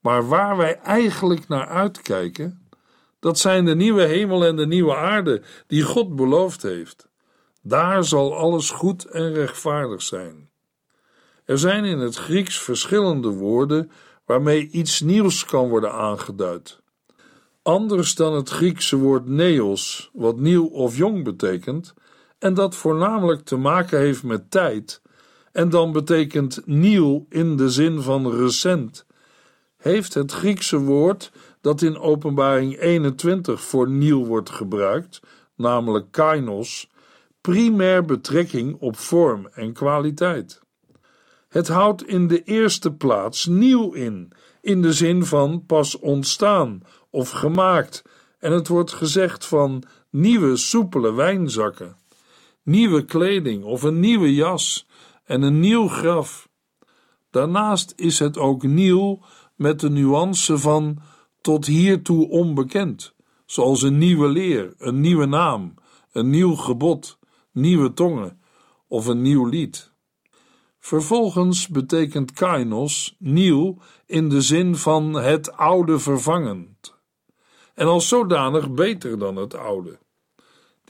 Maar 0.00 0.28
waar 0.28 0.56
wij 0.56 0.78
eigenlijk 0.78 1.48
naar 1.48 1.66
uitkijken, 1.66 2.68
dat 3.18 3.38
zijn 3.38 3.64
de 3.64 3.74
nieuwe 3.74 4.02
hemel 4.02 4.44
en 4.44 4.56
de 4.56 4.66
nieuwe 4.66 4.96
aarde 4.96 5.42
die 5.66 5.82
God 5.82 6.16
beloofd 6.16 6.62
heeft. 6.62 7.08
Daar 7.62 8.04
zal 8.04 8.36
alles 8.36 8.70
goed 8.70 9.04
en 9.04 9.32
rechtvaardig 9.32 10.02
zijn. 10.02 10.50
Er 11.44 11.58
zijn 11.58 11.84
in 11.84 11.98
het 11.98 12.16
Grieks 12.16 12.58
verschillende 12.58 13.28
woorden 13.28 13.90
waarmee 14.24 14.68
iets 14.70 15.00
nieuws 15.00 15.44
kan 15.44 15.68
worden 15.68 15.92
aangeduid. 15.92 16.80
Anders 17.62 18.14
dan 18.14 18.34
het 18.34 18.48
Griekse 18.48 18.96
woord 18.96 19.26
neos, 19.26 20.10
wat 20.12 20.36
nieuw 20.36 20.66
of 20.66 20.96
jong 20.96 21.24
betekent, 21.24 21.94
en 22.40 22.54
dat 22.54 22.74
voornamelijk 22.74 23.44
te 23.44 23.56
maken 23.56 23.98
heeft 23.98 24.22
met 24.22 24.50
tijd, 24.50 25.02
en 25.52 25.68
dan 25.68 25.92
betekent 25.92 26.66
nieuw 26.66 27.26
in 27.28 27.56
de 27.56 27.70
zin 27.70 28.02
van 28.02 28.30
recent, 28.30 29.06
heeft 29.76 30.14
het 30.14 30.32
Griekse 30.32 30.78
woord 30.78 31.32
dat 31.60 31.82
in 31.82 31.98
Openbaring 31.98 32.78
21 32.78 33.60
voor 33.60 33.88
nieuw 33.88 34.24
wordt 34.24 34.50
gebruikt, 34.50 35.20
namelijk 35.56 36.06
kainos, 36.10 36.90
primair 37.40 38.04
betrekking 38.04 38.76
op 38.80 38.96
vorm 38.96 39.48
en 39.52 39.72
kwaliteit. 39.72 40.60
Het 41.48 41.68
houdt 41.68 42.06
in 42.06 42.26
de 42.26 42.42
eerste 42.42 42.92
plaats 42.92 43.46
nieuw 43.46 43.92
in, 43.92 44.32
in 44.60 44.82
de 44.82 44.92
zin 44.92 45.24
van 45.24 45.64
pas 45.66 45.98
ontstaan 45.98 46.82
of 47.10 47.30
gemaakt, 47.30 48.02
en 48.38 48.52
het 48.52 48.68
wordt 48.68 48.92
gezegd 48.92 49.46
van 49.46 49.82
nieuwe 50.10 50.56
soepele 50.56 51.12
wijnzakken, 51.12 51.96
nieuwe 52.70 53.04
kleding 53.04 53.64
of 53.64 53.82
een 53.82 54.00
nieuwe 54.00 54.34
jas 54.34 54.86
en 55.24 55.42
een 55.42 55.60
nieuw 55.60 55.88
graf. 55.88 56.48
Daarnaast 57.30 57.92
is 57.96 58.18
het 58.18 58.38
ook 58.38 58.62
nieuw 58.62 59.20
met 59.56 59.80
de 59.80 59.90
nuance 59.90 60.58
van 60.58 60.98
tot 61.40 61.66
hiertoe 61.66 62.28
onbekend, 62.28 63.14
zoals 63.46 63.82
een 63.82 63.98
nieuwe 63.98 64.28
leer, 64.28 64.74
een 64.78 65.00
nieuwe 65.00 65.26
naam, 65.26 65.74
een 66.12 66.30
nieuw 66.30 66.54
gebod, 66.54 67.18
nieuwe 67.52 67.92
tongen 67.92 68.40
of 68.88 69.06
een 69.06 69.22
nieuw 69.22 69.46
lied. 69.46 69.92
Vervolgens 70.78 71.68
betekent 71.68 72.32
kainos 72.32 73.16
nieuw 73.18 73.78
in 74.06 74.28
de 74.28 74.40
zin 74.40 74.76
van 74.76 75.14
het 75.14 75.52
oude 75.52 75.98
vervangend. 75.98 76.94
En 77.74 77.86
als 77.86 78.08
zodanig 78.08 78.70
beter 78.70 79.18
dan 79.18 79.36
het 79.36 79.54
oude. 79.54 79.98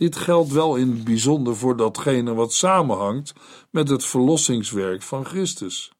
Dit 0.00 0.16
geldt 0.16 0.52
wel 0.52 0.76
in 0.76 0.90
het 0.90 1.04
bijzonder 1.04 1.56
voor 1.56 1.76
datgene 1.76 2.34
wat 2.34 2.52
samenhangt 2.52 3.32
met 3.70 3.88
het 3.88 4.04
verlossingswerk 4.04 5.02
van 5.02 5.24
Christus. 5.24 5.92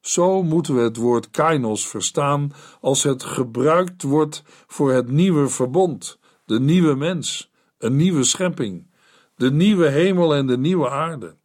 Zo 0.00 0.42
moeten 0.42 0.74
we 0.74 0.80
het 0.80 0.96
woord 0.96 1.30
kainos 1.30 1.88
verstaan 1.88 2.52
als 2.80 3.02
het 3.02 3.22
gebruikt 3.22 4.02
wordt 4.02 4.42
voor 4.66 4.92
het 4.92 5.10
nieuwe 5.10 5.48
verbond, 5.48 6.18
de 6.44 6.60
nieuwe 6.60 6.94
mens, 6.94 7.50
een 7.78 7.96
nieuwe 7.96 8.24
schepping, 8.24 8.90
de 9.36 9.50
nieuwe 9.50 9.88
hemel 9.88 10.34
en 10.34 10.46
de 10.46 10.58
nieuwe 10.58 10.90
aarde. 10.90 11.36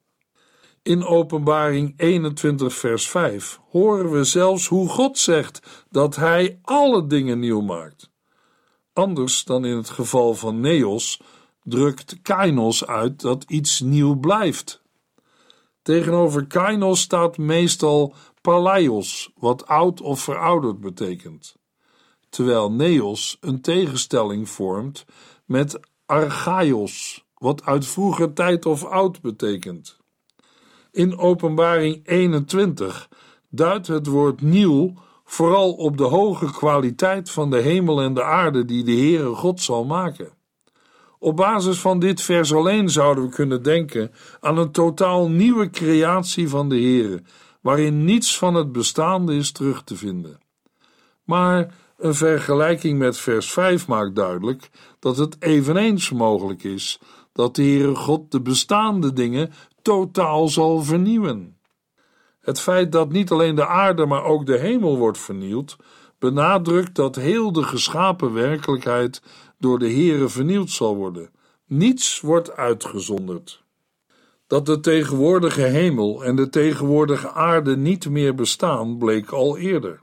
In 0.83 1.05
Openbaring 1.05 1.93
21, 1.97 2.73
vers 2.73 3.09
5 3.09 3.59
horen 3.69 4.11
we 4.11 4.23
zelfs 4.23 4.67
hoe 4.67 4.89
God 4.89 5.17
zegt 5.17 5.85
dat 5.89 6.15
Hij 6.15 6.59
alle 6.61 7.07
dingen 7.07 7.39
nieuw 7.39 7.61
maakt. 7.61 8.11
Anders 8.93 9.43
dan 9.43 9.65
in 9.65 9.75
het 9.75 9.89
geval 9.89 10.33
van 10.33 10.59
Neos 10.59 11.21
drukt 11.63 12.21
Kainos 12.21 12.85
uit 12.85 13.21
dat 13.21 13.43
iets 13.47 13.79
nieuw 13.79 14.15
blijft. 14.15 14.81
Tegenover 15.81 16.47
Kainos 16.47 17.01
staat 17.01 17.37
meestal 17.37 18.13
Palaios, 18.41 19.31
wat 19.35 19.67
oud 19.67 20.01
of 20.01 20.21
verouderd 20.21 20.79
betekent, 20.79 21.55
terwijl 22.29 22.71
Neos 22.71 23.37
een 23.41 23.61
tegenstelling 23.61 24.49
vormt 24.49 25.05
met 25.45 25.79
Archaios, 26.05 27.25
wat 27.37 27.63
uit 27.65 27.85
vroeger 27.85 28.33
tijd 28.33 28.65
of 28.65 28.83
oud 28.83 29.21
betekent. 29.21 29.97
In 30.91 31.17
Openbaring 31.17 32.07
21 32.07 33.09
duidt 33.49 33.87
het 33.87 34.07
woord 34.07 34.41
nieuw 34.41 34.93
vooral 35.23 35.73
op 35.73 35.97
de 35.97 36.03
hoge 36.03 36.51
kwaliteit 36.51 37.31
van 37.31 37.49
de 37.49 37.57
hemel 37.57 38.01
en 38.01 38.13
de 38.13 38.23
aarde 38.23 38.65
die 38.65 38.83
de 38.83 38.91
Heere 38.91 39.35
God 39.35 39.61
zal 39.61 39.85
maken. 39.85 40.37
Op 41.19 41.35
basis 41.35 41.79
van 41.79 41.99
dit 41.99 42.21
vers 42.21 42.53
alleen 42.53 42.89
zouden 42.89 43.23
we 43.23 43.29
kunnen 43.29 43.63
denken 43.63 44.11
aan 44.39 44.57
een 44.57 44.71
totaal 44.71 45.29
nieuwe 45.29 45.69
creatie 45.69 46.49
van 46.49 46.69
de 46.69 46.75
Heere, 46.75 47.21
waarin 47.61 48.05
niets 48.05 48.37
van 48.37 48.55
het 48.55 48.71
bestaande 48.71 49.35
is 49.35 49.51
terug 49.51 49.83
te 49.83 49.95
vinden. 49.95 50.39
Maar 51.23 51.73
een 51.97 52.15
vergelijking 52.15 52.99
met 52.99 53.17
vers 53.17 53.51
5 53.51 53.87
maakt 53.87 54.15
duidelijk 54.15 54.69
dat 54.99 55.17
het 55.17 55.35
eveneens 55.39 56.09
mogelijk 56.11 56.63
is 56.63 56.99
dat 57.33 57.55
de 57.55 57.61
Heere 57.61 57.95
God 57.95 58.31
de 58.31 58.41
bestaande 58.41 59.13
dingen 59.13 59.51
totaal 59.81 60.47
zal 60.47 60.83
vernieuwen. 60.83 61.57
Het 62.41 62.59
feit 62.59 62.91
dat 62.91 63.11
niet 63.11 63.31
alleen 63.31 63.55
de 63.55 63.67
aarde, 63.67 64.05
maar 64.05 64.23
ook 64.23 64.45
de 64.45 64.57
hemel 64.57 64.97
wordt 64.97 65.17
vernieuwd, 65.17 65.77
benadrukt 66.19 66.95
dat 66.95 67.15
heel 67.15 67.51
de 67.51 67.63
geschapen 67.63 68.33
werkelijkheid 68.33 69.21
door 69.59 69.79
de 69.79 69.91
Heere 69.91 70.29
vernieuwd 70.29 70.69
zal 70.69 70.95
worden. 70.95 71.29
Niets 71.65 72.21
wordt 72.21 72.55
uitgezonderd. 72.55 73.63
Dat 74.47 74.65
de 74.65 74.79
tegenwoordige 74.79 75.61
hemel 75.61 76.23
en 76.23 76.35
de 76.35 76.49
tegenwoordige 76.49 77.31
aarde 77.31 77.77
niet 77.77 78.09
meer 78.09 78.35
bestaan, 78.35 78.97
bleek 78.97 79.29
al 79.29 79.57
eerder. 79.57 80.01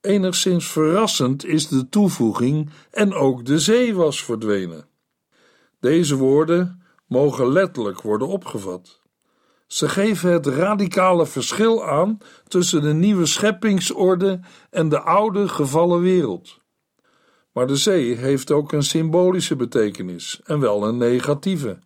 Enigszins 0.00 0.66
verrassend 0.66 1.44
is 1.44 1.68
de 1.68 1.88
toevoeging 1.88 2.70
en 2.90 3.14
ook 3.14 3.44
de 3.44 3.58
zee 3.58 3.94
was 3.94 4.24
verdwenen. 4.24 4.88
Deze 5.80 6.16
woorden 6.16 6.82
mogen 7.06 7.52
letterlijk 7.52 8.00
worden 8.00 8.28
opgevat. 8.28 9.00
Ze 9.66 9.88
geven 9.88 10.32
het 10.32 10.46
radicale 10.46 11.26
verschil 11.26 11.84
aan 11.84 12.18
tussen 12.48 12.82
de 12.82 12.92
nieuwe 12.92 13.26
scheppingsorde 13.26 14.40
en 14.70 14.88
de 14.88 15.00
oude 15.00 15.48
gevallen 15.48 16.00
wereld. 16.00 16.60
Maar 17.56 17.66
de 17.66 17.76
zee 17.76 18.16
heeft 18.16 18.50
ook 18.50 18.72
een 18.72 18.82
symbolische 18.82 19.56
betekenis 19.56 20.40
en 20.44 20.60
wel 20.60 20.86
een 20.86 20.96
negatieve. 20.96 21.78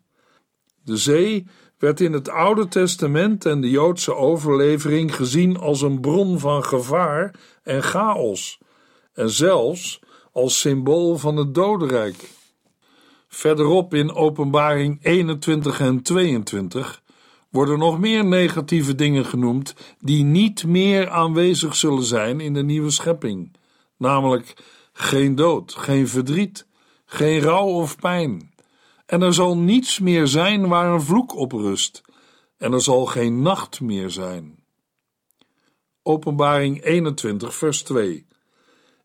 De 0.84 0.96
zee 0.96 1.46
werd 1.78 2.00
in 2.00 2.12
het 2.12 2.28
Oude 2.28 2.68
Testament 2.68 3.46
en 3.46 3.60
de 3.60 3.70
Joodse 3.70 4.14
overlevering 4.14 5.14
gezien 5.14 5.56
als 5.56 5.82
een 5.82 6.00
bron 6.00 6.38
van 6.38 6.64
gevaar 6.64 7.34
en 7.62 7.82
chaos, 7.82 8.58
en 9.12 9.30
zelfs 9.30 10.00
als 10.32 10.60
symbool 10.60 11.16
van 11.16 11.36
het 11.36 11.54
dodenrijk. 11.54 12.30
Verderop 13.28 13.94
in 13.94 14.14
Openbaring 14.14 14.98
21 15.02 15.80
en 15.80 16.02
22 16.02 17.02
worden 17.50 17.78
nog 17.78 17.98
meer 17.98 18.24
negatieve 18.24 18.94
dingen 18.94 19.24
genoemd 19.24 19.74
die 20.00 20.24
niet 20.24 20.66
meer 20.66 21.08
aanwezig 21.08 21.76
zullen 21.76 22.04
zijn 22.04 22.40
in 22.40 22.54
de 22.54 22.62
nieuwe 22.62 22.90
schepping, 22.90 23.56
namelijk 23.96 24.54
geen 25.00 25.34
dood, 25.34 25.74
geen 25.74 26.08
verdriet, 26.08 26.66
geen 27.04 27.40
rouw 27.40 27.66
of 27.66 27.96
pijn. 27.96 28.54
En 29.06 29.22
er 29.22 29.34
zal 29.34 29.56
niets 29.56 29.98
meer 29.98 30.26
zijn 30.26 30.68
waar 30.68 30.92
een 30.92 31.02
vloek 31.02 31.36
op 31.36 31.52
rust, 31.52 32.02
en 32.56 32.72
er 32.72 32.82
zal 32.82 33.06
geen 33.06 33.42
nacht 33.42 33.80
meer 33.80 34.10
zijn. 34.10 34.64
Openbaring 36.02 36.84
21, 36.84 37.54
vers 37.54 37.82
2. 37.82 38.26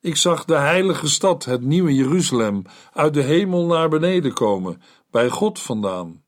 Ik 0.01 0.15
zag 0.15 0.45
de 0.45 0.55
heilige 0.55 1.09
stad, 1.09 1.45
het 1.45 1.61
nieuwe 1.61 1.93
Jeruzalem, 1.93 2.61
uit 2.93 3.13
de 3.13 3.21
hemel 3.21 3.65
naar 3.65 3.89
beneden 3.89 4.33
komen, 4.33 4.81
bij 5.11 5.29
God 5.29 5.59
vandaan. 5.59 6.23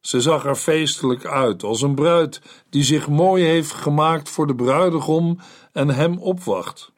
Ze 0.00 0.20
zag 0.20 0.44
er 0.44 0.56
feestelijk 0.56 1.24
uit, 1.24 1.62
als 1.62 1.82
een 1.82 1.94
bruid 1.94 2.40
die 2.70 2.82
zich 2.82 3.08
mooi 3.08 3.44
heeft 3.44 3.72
gemaakt 3.72 4.28
voor 4.28 4.46
de 4.46 4.54
bruidegom 4.54 5.38
en 5.72 5.88
hem 5.88 6.18
opwacht. 6.18 6.92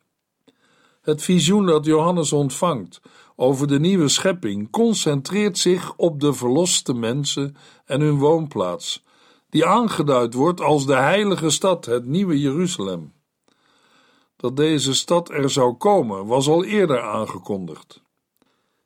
Het 1.00 1.22
visioen 1.22 1.66
dat 1.66 1.84
Johannes 1.84 2.32
ontvangt 2.32 3.00
over 3.36 3.66
de 3.66 3.80
nieuwe 3.80 4.08
schepping 4.08 4.70
concentreert 4.70 5.58
zich 5.58 5.96
op 5.96 6.20
de 6.20 6.32
verloste 6.32 6.94
mensen 6.94 7.56
en 7.84 8.00
hun 8.00 8.18
woonplaats, 8.18 9.04
die 9.50 9.66
aangeduid 9.66 10.34
wordt 10.34 10.60
als 10.60 10.86
de 10.86 10.96
heilige 10.96 11.50
stad, 11.50 11.84
het 11.84 12.06
nieuwe 12.06 12.40
Jeruzalem. 12.40 13.12
Dat 14.36 14.56
deze 14.56 14.94
stad 14.94 15.30
er 15.30 15.50
zou 15.50 15.74
komen, 15.74 16.26
was 16.26 16.48
al 16.48 16.64
eerder 16.64 17.00
aangekondigd. 17.02 18.02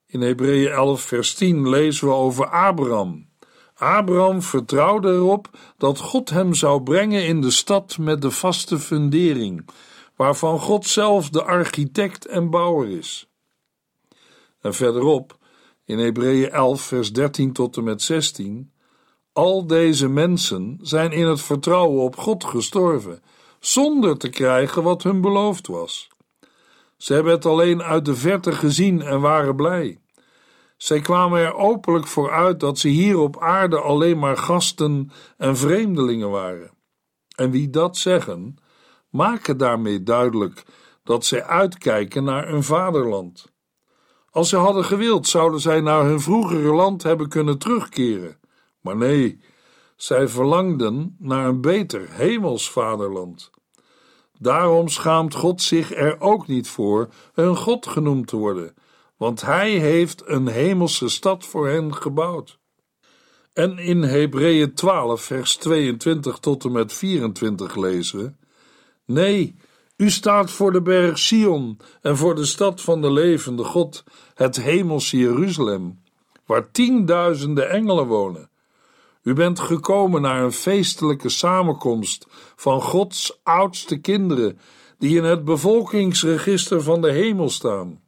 In 0.07 0.21
Hebreeën 0.21 0.71
11, 0.71 1.01
vers 1.01 1.35
10 1.35 1.69
lezen 1.69 2.09
we 2.09 2.15
over 2.15 2.47
Abraham. 2.47 3.29
Abraham 3.75 4.43
vertrouwde 4.43 5.09
erop 5.09 5.51
dat 5.77 5.99
God 5.99 6.31
hem 6.31 6.55
zou 6.55 6.83
brengen 6.83 7.27
in 7.27 7.41
de 7.41 7.51
stad 7.51 7.99
met 7.99 8.23
de 8.23 8.31
vaste 8.31 8.79
fundering, 8.79 9.69
waarvan 10.17 10.59
God 10.59 10.87
zelf 10.87 11.29
de 11.29 11.43
architect 11.43 12.27
en 12.27 12.51
bouwer 12.51 12.89
is. 12.89 13.29
En 14.61 14.75
verderop, 14.75 15.39
in 15.85 15.99
Hebreeën 15.99 16.51
11, 16.51 16.83
vers 16.83 17.13
13 17.13 17.53
tot 17.53 17.77
en 17.77 17.85
met 17.85 18.03
16, 18.03 18.73
al 19.33 19.67
deze 19.67 20.09
mensen 20.09 20.79
zijn 20.83 21.13
in 21.13 21.27
het 21.27 21.41
vertrouwen 21.41 22.03
op 22.03 22.17
God 22.17 22.45
gestorven, 22.45 23.23
zonder 23.61 24.19
te 24.19 24.29
krijgen 24.29 24.83
wat 24.83 25.03
hun 25.03 25.21
beloofd 25.21 25.67
was. 25.67 26.09
Ze 26.97 27.15
hebben 27.15 27.33
het 27.33 27.47
alleen 27.47 27.83
uit 27.83 28.05
de 28.05 28.15
verte 28.17 28.53
gezien 28.53 29.03
en 29.03 29.21
waren 29.21 29.57
blij. 29.57 30.01
Zij 30.77 31.01
kwamen 31.01 31.41
er 31.41 31.55
openlijk 31.55 32.07
voor 32.07 32.31
uit 32.31 32.61
dat 32.61 32.79
ze 32.79 32.89
hier 32.89 33.19
op 33.19 33.41
aarde 33.41 33.81
alleen 33.81 34.19
maar 34.19 34.37
gasten 34.37 35.11
en 35.37 35.57
vreemdelingen 35.57 36.31
waren. 36.31 36.71
En 37.37 37.51
wie 37.51 37.71
dat 37.71 37.97
zeggen, 37.97 38.57
maken 39.13 39.57
daarmee 39.57 40.03
duidelijk 40.03 40.65
dat 41.03 41.25
zij 41.25 41.45
uitkijken 41.45 42.25
naar 42.25 42.49
een 42.49 42.63
vaderland. 42.63 43.53
Als 44.31 44.49
ze 44.49 44.57
hadden 44.57 44.85
gewild, 44.85 45.27
zouden 45.27 45.61
zij 45.61 45.81
naar 45.81 46.05
hun 46.05 46.21
vroegere 46.21 46.73
land 46.73 47.03
hebben 47.03 47.29
kunnen 47.29 47.59
terugkeren. 47.59 48.39
Maar 48.81 48.97
nee, 48.97 49.41
zij 49.97 50.29
verlangden 50.29 51.17
naar 51.19 51.49
een 51.49 51.61
beter 51.61 52.11
hemels 52.11 52.71
vaderland. 52.71 53.51
Daarom 54.39 54.89
schaamt 54.89 55.35
God 55.35 55.63
zich 55.63 55.95
er 55.95 56.21
ook 56.21 56.47
niet 56.47 56.69
voor 56.69 57.09
hun 57.33 57.57
God 57.57 57.87
genoemd 57.87 58.27
te 58.27 58.37
worden, 58.37 58.75
want 59.17 59.41
hij 59.41 59.71
heeft 59.71 60.23
een 60.27 60.47
hemelse 60.47 61.09
stad 61.09 61.45
voor 61.45 61.69
hen 61.69 61.95
gebouwd. 61.95 62.59
En 63.53 63.79
in 63.79 64.03
Hebreeën 64.03 64.75
12, 64.75 65.23
vers 65.23 65.57
22 65.57 66.39
tot 66.39 66.65
en 66.65 66.73
met 66.73 66.93
24 66.93 67.77
lezen 67.77 68.39
Nee, 69.13 69.57
u 69.97 70.11
staat 70.11 70.51
voor 70.51 70.73
de 70.73 70.83
berg 70.83 71.19
Sion 71.19 71.79
en 72.01 72.17
voor 72.17 72.35
de 72.35 72.45
stad 72.45 72.81
van 72.81 73.01
de 73.01 73.13
levende 73.13 73.65
God, 73.65 74.05
het 74.35 74.57
hemelse 74.57 75.17
Jeruzalem, 75.17 76.03
waar 76.47 76.71
tienduizenden 76.71 77.71
engelen 77.71 78.07
wonen. 78.07 78.51
U 79.23 79.33
bent 79.33 79.61
gekomen 79.61 80.23
naar 80.23 80.43
een 80.43 80.53
feestelijke 80.53 81.29
samenkomst 81.29 82.27
van 82.57 82.83
Gods 82.83 83.41
oudste 83.43 83.97
kinderen, 84.01 84.59
die 84.99 85.17
in 85.17 85.25
het 85.25 85.45
bevolkingsregister 85.45 86.83
van 86.83 87.01
de 87.01 87.11
hemel 87.11 87.51
staan. 87.51 88.01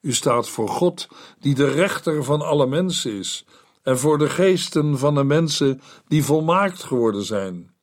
U 0.00 0.12
staat 0.12 0.48
voor 0.48 0.68
God, 0.68 1.08
die 1.40 1.54
de 1.54 1.70
rechter 1.70 2.24
van 2.24 2.40
alle 2.40 2.66
mensen 2.66 3.12
is, 3.12 3.44
en 3.82 3.98
voor 3.98 4.18
de 4.18 4.28
geesten 4.28 4.98
van 4.98 5.14
de 5.14 5.24
mensen 5.24 5.80
die 6.08 6.24
volmaakt 6.24 6.82
geworden 6.82 7.24
zijn. 7.24 7.74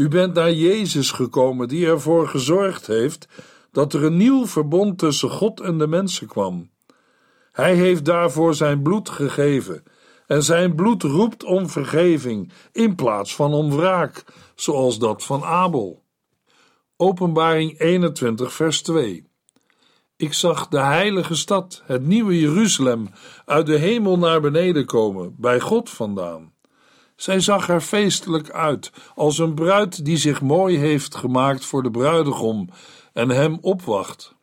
U 0.00 0.08
bent 0.08 0.34
naar 0.34 0.52
Jezus 0.52 1.10
gekomen, 1.10 1.68
die 1.68 1.86
ervoor 1.86 2.28
gezorgd 2.28 2.86
heeft 2.86 3.28
dat 3.72 3.92
er 3.92 4.04
een 4.04 4.16
nieuw 4.16 4.46
verbond 4.46 4.98
tussen 4.98 5.30
God 5.30 5.60
en 5.60 5.78
de 5.78 5.86
mensen 5.86 6.26
kwam. 6.26 6.70
Hij 7.52 7.74
heeft 7.74 8.04
daarvoor 8.04 8.54
zijn 8.54 8.82
bloed 8.82 9.08
gegeven, 9.08 9.82
en 10.26 10.42
zijn 10.42 10.74
bloed 10.74 11.02
roept 11.02 11.44
om 11.44 11.68
vergeving 11.68 12.52
in 12.72 12.94
plaats 12.94 13.34
van 13.34 13.52
om 13.52 13.70
wraak, 13.70 14.24
zoals 14.54 14.98
dat 14.98 15.24
van 15.24 15.44
Abel. 15.44 16.02
Openbaring 16.96 17.80
21, 17.80 18.52
vers 18.52 18.82
2. 18.82 19.26
Ik 20.16 20.32
zag 20.32 20.68
de 20.68 20.80
heilige 20.80 21.34
stad, 21.34 21.82
het 21.86 22.06
nieuwe 22.06 22.40
Jeruzalem, 22.40 23.08
uit 23.44 23.66
de 23.66 23.76
hemel 23.76 24.18
naar 24.18 24.40
beneden 24.40 24.86
komen, 24.86 25.34
bij 25.38 25.60
God 25.60 25.90
vandaan. 25.90 26.52
Zij 27.20 27.40
zag 27.40 27.68
er 27.68 27.80
feestelijk 27.80 28.50
uit, 28.50 28.92
als 29.14 29.38
een 29.38 29.54
bruid 29.54 30.04
die 30.04 30.16
zich 30.16 30.40
mooi 30.40 30.76
heeft 30.76 31.14
gemaakt 31.14 31.64
voor 31.64 31.82
de 31.82 31.90
bruidegom 31.90 32.68
en 33.12 33.28
hem 33.28 33.58
opwacht. 33.60 34.34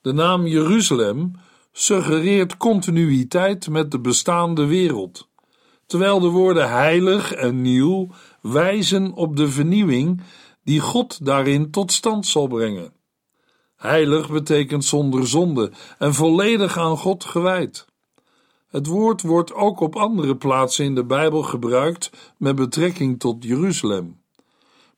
De 0.00 0.12
naam 0.12 0.46
Jeruzalem 0.46 1.32
suggereert 1.72 2.56
continuïteit 2.56 3.68
met 3.68 3.90
de 3.90 4.00
bestaande 4.00 4.66
wereld, 4.66 5.28
terwijl 5.86 6.20
de 6.20 6.28
woorden 6.28 6.70
heilig 6.70 7.32
en 7.32 7.62
nieuw 7.62 8.08
wijzen 8.40 9.12
op 9.12 9.36
de 9.36 9.48
vernieuwing 9.48 10.20
die 10.64 10.80
God 10.80 11.24
daarin 11.24 11.70
tot 11.70 11.92
stand 11.92 12.26
zal 12.26 12.46
brengen. 12.46 12.92
Heilig 13.76 14.30
betekent 14.30 14.84
zonder 14.84 15.26
zonde 15.26 15.72
en 15.98 16.14
volledig 16.14 16.78
aan 16.78 16.96
God 16.96 17.24
gewijd. 17.24 17.86
Het 18.74 18.86
woord 18.86 19.22
wordt 19.22 19.52
ook 19.52 19.80
op 19.80 19.96
andere 19.96 20.36
plaatsen 20.36 20.84
in 20.84 20.94
de 20.94 21.04
Bijbel 21.04 21.42
gebruikt 21.42 22.10
met 22.36 22.56
betrekking 22.56 23.20
tot 23.20 23.44
Jeruzalem. 23.44 24.20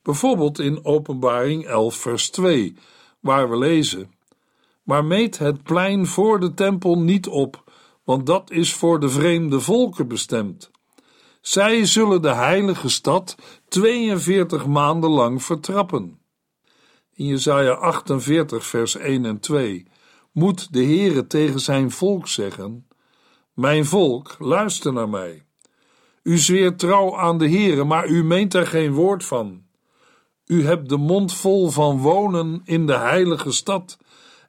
Bijvoorbeeld 0.01 0.59
in 0.59 0.85
Openbaring 0.85 1.65
11, 1.65 1.95
vers 1.95 2.29
2, 2.29 2.75
waar 3.19 3.49
we 3.49 3.57
lezen: 3.57 4.11
Maar 4.83 5.05
meet 5.05 5.37
het 5.37 5.63
plein 5.63 6.05
voor 6.05 6.39
de 6.39 6.53
tempel 6.53 6.99
niet 6.99 7.27
op, 7.27 7.63
want 8.03 8.25
dat 8.25 8.51
is 8.51 8.73
voor 8.73 8.99
de 8.99 9.09
vreemde 9.09 9.59
volken 9.59 10.07
bestemd. 10.07 10.71
Zij 11.41 11.85
zullen 11.85 12.21
de 12.21 12.33
heilige 12.33 12.89
stad 12.89 13.35
42 13.67 14.65
maanden 14.65 15.09
lang 15.09 15.43
vertrappen. 15.43 16.19
In 17.13 17.25
Jesaja 17.25 17.73
48, 17.73 18.65
vers 18.65 18.95
1 18.95 19.25
en 19.25 19.39
2 19.39 19.85
moet 20.31 20.73
de 20.73 20.83
Heere 20.83 21.27
tegen 21.27 21.59
zijn 21.59 21.91
volk 21.91 22.27
zeggen: 22.27 22.86
mijn 23.57 23.85
volk, 23.85 24.35
luister 24.39 24.93
naar 24.93 25.09
mij. 25.09 25.45
U 26.23 26.37
zweert 26.37 26.79
trouw 26.79 27.17
aan 27.17 27.37
de 27.37 27.49
Heere, 27.49 27.83
maar 27.83 28.07
u 28.07 28.23
meent 28.23 28.53
er 28.53 28.67
geen 28.67 28.93
woord 28.93 29.25
van. 29.25 29.63
U 30.45 30.65
hebt 30.65 30.89
de 30.89 30.97
mond 30.97 31.33
vol 31.33 31.69
van 31.69 31.99
wonen 31.99 32.61
in 32.65 32.85
de 32.85 32.97
heilige 32.97 33.51
stad 33.51 33.97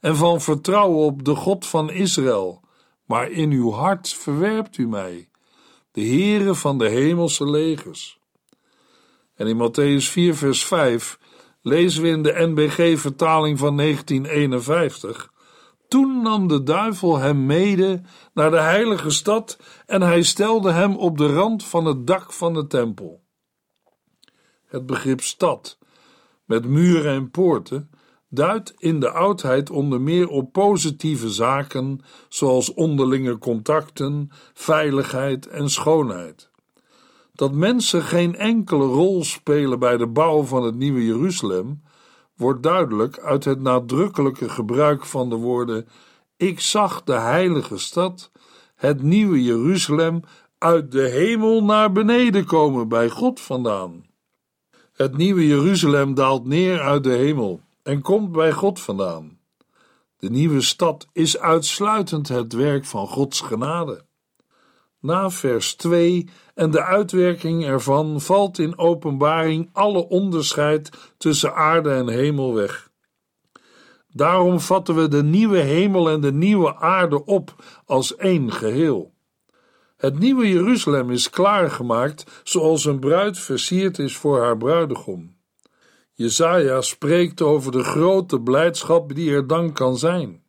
en 0.01 0.17
van 0.17 0.41
vertrouwen 0.41 1.05
op 1.05 1.25
de 1.25 1.35
God 1.35 1.67
van 1.67 1.91
Israël, 1.91 2.61
maar 3.05 3.31
in 3.31 3.51
uw 3.51 3.71
hart 3.71 4.09
verwerpt 4.09 4.79
u 4.79 4.89
mij, 4.89 5.29
de 5.93 6.01
Heere 6.01 6.55
van 6.55 6.79
de 6.79 6.89
hemelse 6.89 7.51
legers. 7.51 8.19
En 9.35 9.47
in 9.47 9.57
Matthäus 9.57 10.11
4, 10.11 10.35
vers 10.35 10.65
5 10.65 11.19
lezen 11.63 12.03
we 12.03 12.09
in 12.09 12.23
de 12.23 12.35
NBG-vertaling 12.47 13.59
van 13.59 13.77
1951 13.77 15.33
toen 15.89 16.23
nam 16.23 16.49
de 16.49 16.63
duivel 16.63 17.19
hem 17.19 17.47
mede 17.47 18.01
naar 18.35 18.51
de 18.51 18.61
heilige 18.61 19.11
stad 19.11 19.59
en 19.87 20.03
hij 20.03 20.23
stelde 20.23 20.73
hem 20.73 20.97
op 20.97 21.19
de 21.19 21.33
rand 21.33 21.65
van 21.65 21.85
het 21.85 22.07
dak 22.07 22.33
van 22.33 22.55
de 22.55 22.67
tempel. 22.67 23.23
Het 24.67 24.87
begrip 24.87 25.21
stad, 25.21 25.79
met 26.45 26.67
muren 26.67 27.13
en 27.13 27.31
poorten, 27.31 27.91
duidt 28.29 28.75
in 28.79 29.01
de 29.01 29.11
oudheid 29.11 29.71
onder 29.71 30.01
meer 30.01 30.29
op 30.29 30.53
positieve 30.53 31.31
zaken 31.31 32.01
zoals 32.29 32.75
onderlinge 32.75 33.39
contacten, 33.39 34.31
veiligheid 34.55 35.47
en 35.47 35.71
schoonheid. 35.71 36.51
Dat 37.33 37.53
mensen 37.53 38.03
geen 38.03 38.37
enkele 38.37 38.85
rol 38.85 39.25
spelen 39.25 39.79
bij 39.79 39.97
de 39.97 40.07
bouw 40.07 40.43
van 40.43 40.63
het 40.63 40.75
nieuwe 40.75 41.05
Jeruzalem, 41.05 41.83
wordt 42.39 42.63
duidelijk 42.63 43.19
uit 43.19 43.45
het 43.45 43.61
nadrukkelijke 43.61 44.49
gebruik 44.49 45.05
van 45.05 45.29
de 45.29 45.37
woorden: 45.37 45.89
Ik 46.37 46.61
zag 46.61 47.05
de 47.05 47.19
heilige 47.19 47.79
stad, 47.79 48.31
het 48.75 49.03
nieuwe 49.03 49.43
Jeruzalem, 49.43 50.23
uit 50.59 50.93
de 50.93 51.09
hemel 51.09 51.65
naar 51.65 51.93
beneden 51.93 52.45
komen 52.45 52.89
bij 52.89 53.09
God 53.09 53.41
vandaan. 53.41 54.07
Het 54.93 55.17
nieuwe 55.17 55.47
Jeruzalem 55.47 56.15
daalt 56.15 56.47
neer 56.47 56.81
uit 56.81 57.05
de 57.05 57.13
hemel 57.13 57.61
en 57.83 58.03
komt 58.03 58.33
bij 58.33 58.53
God 58.53 58.81
vandaan. 58.81 59.39
De 60.19 60.31
nieuwe 60.31 60.61
stad 60.61 61.07
is 61.13 61.39
uitsluitend 61.39 62.29
het 62.29 62.53
werk 62.53 62.85
van 62.85 63.07
Gods 63.07 63.41
genade. 63.41 64.05
Na 65.01 65.31
vers 65.31 65.75
2 65.75 66.29
en 66.55 66.71
de 66.71 66.83
uitwerking 66.83 67.65
ervan 67.65 68.21
valt 68.21 68.59
in 68.59 68.79
openbaring 68.79 69.71
alle 69.73 70.09
onderscheid 70.09 70.91
tussen 71.17 71.55
aarde 71.55 71.91
en 71.91 72.09
hemel 72.09 72.55
weg. 72.55 72.91
Daarom 74.09 74.61
vatten 74.61 74.95
we 74.95 75.09
de 75.09 75.23
nieuwe 75.23 75.59
hemel 75.59 76.11
en 76.11 76.21
de 76.21 76.33
nieuwe 76.33 76.77
aarde 76.77 77.25
op 77.25 77.55
als 77.85 78.17
één 78.17 78.53
geheel. 78.53 79.13
Het 79.97 80.19
nieuwe 80.19 80.49
Jeruzalem 80.49 81.11
is 81.11 81.31
klaargemaakt 81.31 82.41
zoals 82.45 82.85
een 82.85 82.99
bruid 82.99 83.39
versierd 83.39 83.99
is 83.99 84.17
voor 84.17 84.41
haar 84.41 84.57
bruidegom. 84.57 85.37
Jezaja 86.13 86.81
spreekt 86.81 87.43
over 87.43 87.73
de 87.73 87.83
grote 87.83 88.41
blijdschap 88.41 89.15
die 89.15 89.31
er 89.31 89.47
dan 89.47 89.73
kan 89.73 89.99
zijn. 89.99 90.43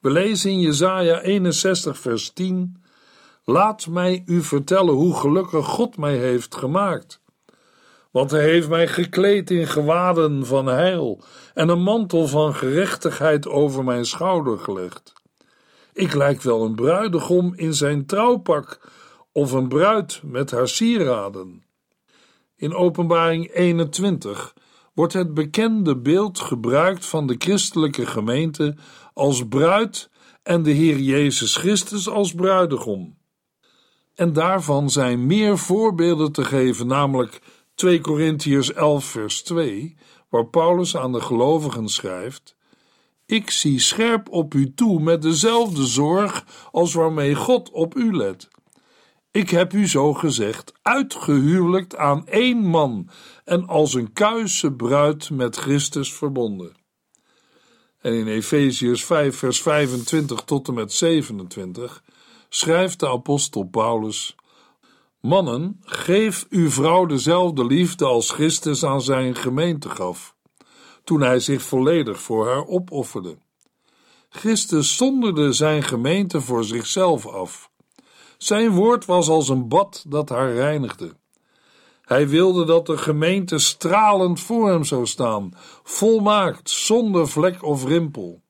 We 0.00 0.10
lezen 0.10 0.50
in 0.50 0.60
Jezaja 0.60 1.20
61 1.20 1.98
vers 1.98 2.32
10 2.32 2.82
Laat 3.44 3.86
mij 3.86 4.22
u 4.26 4.42
vertellen 4.42 4.94
hoe 4.94 5.16
gelukkig 5.16 5.66
God 5.66 5.96
mij 5.96 6.16
heeft 6.16 6.54
gemaakt. 6.54 7.20
Want 8.10 8.30
hij 8.30 8.42
heeft 8.42 8.68
mij 8.68 8.88
gekleed 8.88 9.50
in 9.50 9.66
gewaden 9.66 10.46
van 10.46 10.66
heil 10.66 11.22
en 11.54 11.68
een 11.68 11.82
mantel 11.82 12.26
van 12.26 12.54
gerechtigheid 12.54 13.48
over 13.48 13.84
mijn 13.84 14.04
schouder 14.04 14.58
gelegd. 14.58 15.12
Ik 15.92 16.14
lijk 16.14 16.42
wel 16.42 16.64
een 16.64 16.74
bruidegom 16.74 17.54
in 17.54 17.74
zijn 17.74 18.06
trouwpak 18.06 18.90
of 19.32 19.52
een 19.52 19.68
bruid 19.68 20.20
met 20.24 20.50
haar 20.50 20.68
sieraden. 20.68 21.64
In 22.56 22.74
Openbaring 22.74 23.50
21 23.52 24.54
wordt 24.94 25.12
het 25.12 25.34
bekende 25.34 25.96
beeld 25.96 26.40
gebruikt 26.40 27.06
van 27.06 27.26
de 27.26 27.34
christelijke 27.38 28.06
gemeente 28.06 28.76
als 29.14 29.48
bruid 29.48 30.10
en 30.42 30.62
de 30.62 30.70
Heer 30.70 30.98
Jezus 30.98 31.56
Christus 31.56 32.08
als 32.08 32.34
bruidegom. 32.34 33.16
En 34.14 34.32
daarvan 34.32 34.90
zijn 34.90 35.26
meer 35.26 35.58
voorbeelden 35.58 36.32
te 36.32 36.44
geven, 36.44 36.86
namelijk 36.86 37.40
2 37.74 38.00
Korintiërs 38.00 38.72
11 38.72 39.04
vers 39.04 39.42
2, 39.42 39.96
waar 40.28 40.46
Paulus 40.46 40.96
aan 40.96 41.12
de 41.12 41.20
gelovigen 41.20 41.88
schrijft: 41.88 42.56
Ik 43.26 43.50
zie 43.50 43.78
scherp 43.78 44.28
op 44.28 44.54
u 44.54 44.74
toe 44.74 45.00
met 45.00 45.22
dezelfde 45.22 45.86
zorg 45.86 46.46
als 46.70 46.94
waarmee 46.94 47.34
God 47.34 47.70
op 47.70 47.96
u 47.96 48.16
let. 48.16 48.48
Ik 49.30 49.50
heb 49.50 49.72
u 49.72 49.88
zo 49.88 50.14
gezegd 50.14 50.72
uitgehuwelijkt 50.82 51.96
aan 51.96 52.26
één 52.26 52.66
man 52.66 53.08
en 53.44 53.66
als 53.66 53.94
een 53.94 54.12
kuise 54.12 54.72
bruid 54.72 55.30
met 55.30 55.56
Christus 55.56 56.12
verbonden. 56.12 56.72
En 57.98 58.12
in 58.12 58.26
Efeziërs 58.26 59.04
5 59.04 59.36
vers 59.36 59.62
25 59.62 60.40
tot 60.40 60.68
en 60.68 60.74
met 60.74 60.92
27 60.92 62.02
schrijft 62.54 63.00
de 63.00 63.08
apostel 63.08 63.62
Paulus: 63.62 64.36
Mannen, 65.20 65.80
geef 65.84 66.46
uw 66.50 66.70
vrouw 66.70 67.06
dezelfde 67.06 67.66
liefde 67.66 68.04
als 68.04 68.30
Christus 68.30 68.84
aan 68.84 69.02
zijn 69.02 69.34
gemeente 69.34 69.90
gaf, 69.90 70.34
toen 71.04 71.20
hij 71.20 71.40
zich 71.40 71.62
volledig 71.62 72.20
voor 72.20 72.46
haar 72.46 72.66
opofferde. 72.66 73.38
Christus 74.28 74.96
zonderde 74.96 75.52
zijn 75.52 75.82
gemeente 75.82 76.40
voor 76.40 76.64
zichzelf 76.64 77.26
af. 77.26 77.70
Zijn 78.38 78.70
woord 78.70 79.04
was 79.04 79.28
als 79.28 79.48
een 79.48 79.68
bad 79.68 80.04
dat 80.08 80.28
haar 80.28 80.52
reinigde. 80.52 81.16
Hij 82.00 82.28
wilde 82.28 82.64
dat 82.64 82.86
de 82.86 82.98
gemeente 82.98 83.58
stralend 83.58 84.40
voor 84.40 84.70
hem 84.70 84.84
zou 84.84 85.06
staan, 85.06 85.52
volmaakt, 85.82 86.70
zonder 86.70 87.28
vlek 87.28 87.62
of 87.62 87.84
rimpel. 87.84 88.42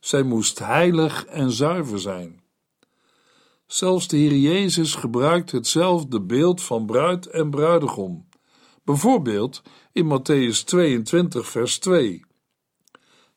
Zij 0.00 0.22
moest 0.22 0.58
heilig 0.58 1.24
en 1.24 1.50
zuiver 1.50 1.98
zijn. 1.98 2.37
Zelfs 3.68 4.08
de 4.08 4.16
Heer 4.16 4.36
Jezus 4.36 4.94
gebruikt 4.94 5.52
hetzelfde 5.52 6.20
beeld 6.20 6.62
van 6.62 6.86
bruid 6.86 7.26
en 7.26 7.50
bruidegom. 7.50 8.28
Bijvoorbeeld 8.84 9.62
in 9.92 10.04
Matthäus 10.04 10.64
22, 10.64 11.48
vers 11.48 11.78
2. 11.78 12.24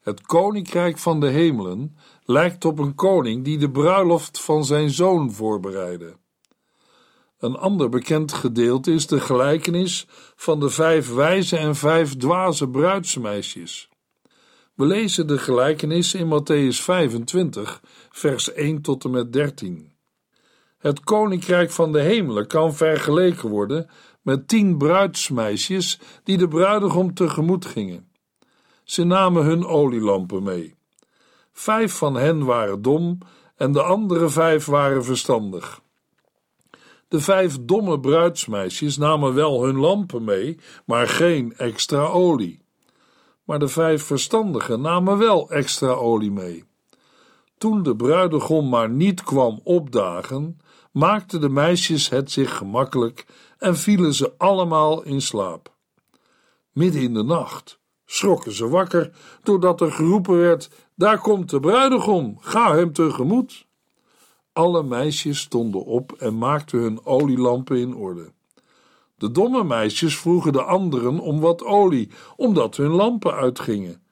Het 0.02 0.22
koninkrijk 0.22 0.98
van 0.98 1.20
de 1.20 1.28
hemelen 1.28 1.98
lijkt 2.24 2.66
op 2.66 2.80
een 2.80 2.96
koning 2.96 3.44
die 3.44 3.58
de 3.58 3.72
bruiloft 3.72 4.42
van 4.42 4.66
zijn 4.66 4.90
zoon 4.90 5.32
voorbereidde. 5.32 6.18
Een 7.40 7.56
ander 7.56 7.90
bekend 7.90 8.34
gedeelte 8.34 8.92
is 8.92 9.08
de 9.08 9.20
gelijkenis 9.20 10.08
van 10.36 10.60
de 10.60 10.70
vijf 10.70 11.14
wijze 11.14 11.58
en 11.58 11.76
vijf 11.76 12.16
dwaze 12.16 12.70
bruidsmeisjes. 12.70 13.90
We 14.76 14.86
lezen 14.86 15.28
de 15.28 15.38
gelijkenis 15.38 16.14
in 16.14 16.28
Matthäus 16.28 16.82
25, 16.82 17.82
vers 18.10 18.54
1 18.54 18.82
tot 18.82 19.04
en 19.04 19.12
met 19.12 19.34
13. 19.34 19.91
Het 20.82 21.00
koninkrijk 21.04 21.72
van 21.72 21.92
de 21.92 22.00
hemelen 22.00 22.48
kan 22.48 22.76
vergeleken 22.76 23.50
worden 23.50 23.90
met 24.22 24.48
tien 24.48 24.78
bruidsmeisjes 24.78 26.00
die 26.24 26.38
de 26.38 26.48
bruidegom 26.48 27.14
tegemoet 27.14 27.66
gingen. 27.66 28.10
Ze 28.84 29.04
namen 29.04 29.44
hun 29.44 29.66
olielampen 29.66 30.44
mee. 30.44 30.76
Vijf 31.54 31.94
van 31.94 32.16
hen 32.16 32.46
waren 32.46 32.82
dom 32.82 33.18
en 33.56 33.72
de 33.72 33.82
andere 33.82 34.30
vijf 34.30 34.66
waren 34.66 35.04
verstandig. 35.04 35.82
De 37.08 37.20
vijf 37.20 37.58
domme 37.62 38.00
bruidsmeisjes 38.00 38.98
namen 38.98 39.34
wel 39.34 39.64
hun 39.64 39.78
lampen 39.78 40.24
mee, 40.24 40.60
maar 40.86 41.08
geen 41.08 41.54
extra 41.58 42.06
olie. 42.06 42.64
Maar 43.44 43.60
de 43.60 43.68
vijf 43.68 44.04
verstandigen 44.04 44.82
namen 44.82 45.18
wel 45.18 45.50
extra 45.50 45.92
olie 45.92 46.32
mee. 46.32 46.71
Toen 47.62 47.84
de 47.84 47.96
bruidegom 47.96 48.70
maar 48.70 48.90
niet 48.90 49.24
kwam 49.24 49.60
opdagen, 49.64 50.60
maakten 50.92 51.42
de 51.42 51.50
meisjes 51.50 52.10
het 52.10 52.32
zich 52.32 52.58
gemakkelijk 52.58 53.26
en 53.58 53.78
vielen 53.78 54.14
ze 54.14 54.34
allemaal 54.38 55.04
in 55.04 55.22
slaap. 55.22 55.74
Midden 56.72 57.02
in 57.02 57.14
de 57.14 57.24
nacht 57.24 57.80
schrokken 58.06 58.52
ze 58.52 58.68
wakker 58.68 59.12
doordat 59.44 59.82
er 59.82 59.92
geroepen 59.92 60.38
werd: 60.38 60.70
Daar 60.96 61.20
komt 61.20 61.50
de 61.50 61.60
bruidegom, 61.60 62.38
ga 62.40 62.76
hem 62.76 62.94
tegemoet. 62.94 63.68
Alle 64.54 64.84
meisjes 64.84 65.40
stonden 65.40 65.86
op 65.86 66.12
en 66.12 66.38
maakten 66.38 66.80
hun 66.80 67.06
olielampen 67.06 67.78
in 67.78 67.96
orde. 67.96 68.32
De 69.16 69.32
domme 69.32 69.64
meisjes 69.64 70.18
vroegen 70.18 70.54
de 70.54 70.64
anderen 70.64 71.20
om 71.20 71.40
wat 71.40 71.64
olie, 71.64 72.12
omdat 72.36 72.76
hun 72.76 72.92
lampen 72.92 73.34
uitgingen. 73.34 74.04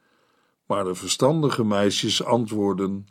Maar 0.66 0.84
de 0.84 0.96
verstandige 0.96 1.64
meisjes 1.64 2.24
antwoordden: 2.24 3.08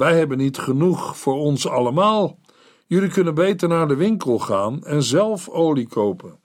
Wij 0.00 0.18
hebben 0.18 0.38
niet 0.38 0.58
genoeg 0.58 1.18
voor 1.18 1.34
ons 1.34 1.68
allemaal. 1.68 2.38
Jullie 2.86 3.10
kunnen 3.10 3.34
beter 3.34 3.68
naar 3.68 3.88
de 3.88 3.94
winkel 3.94 4.38
gaan 4.38 4.84
en 4.84 5.02
zelf 5.02 5.48
olie 5.48 5.86
kopen. 5.86 6.40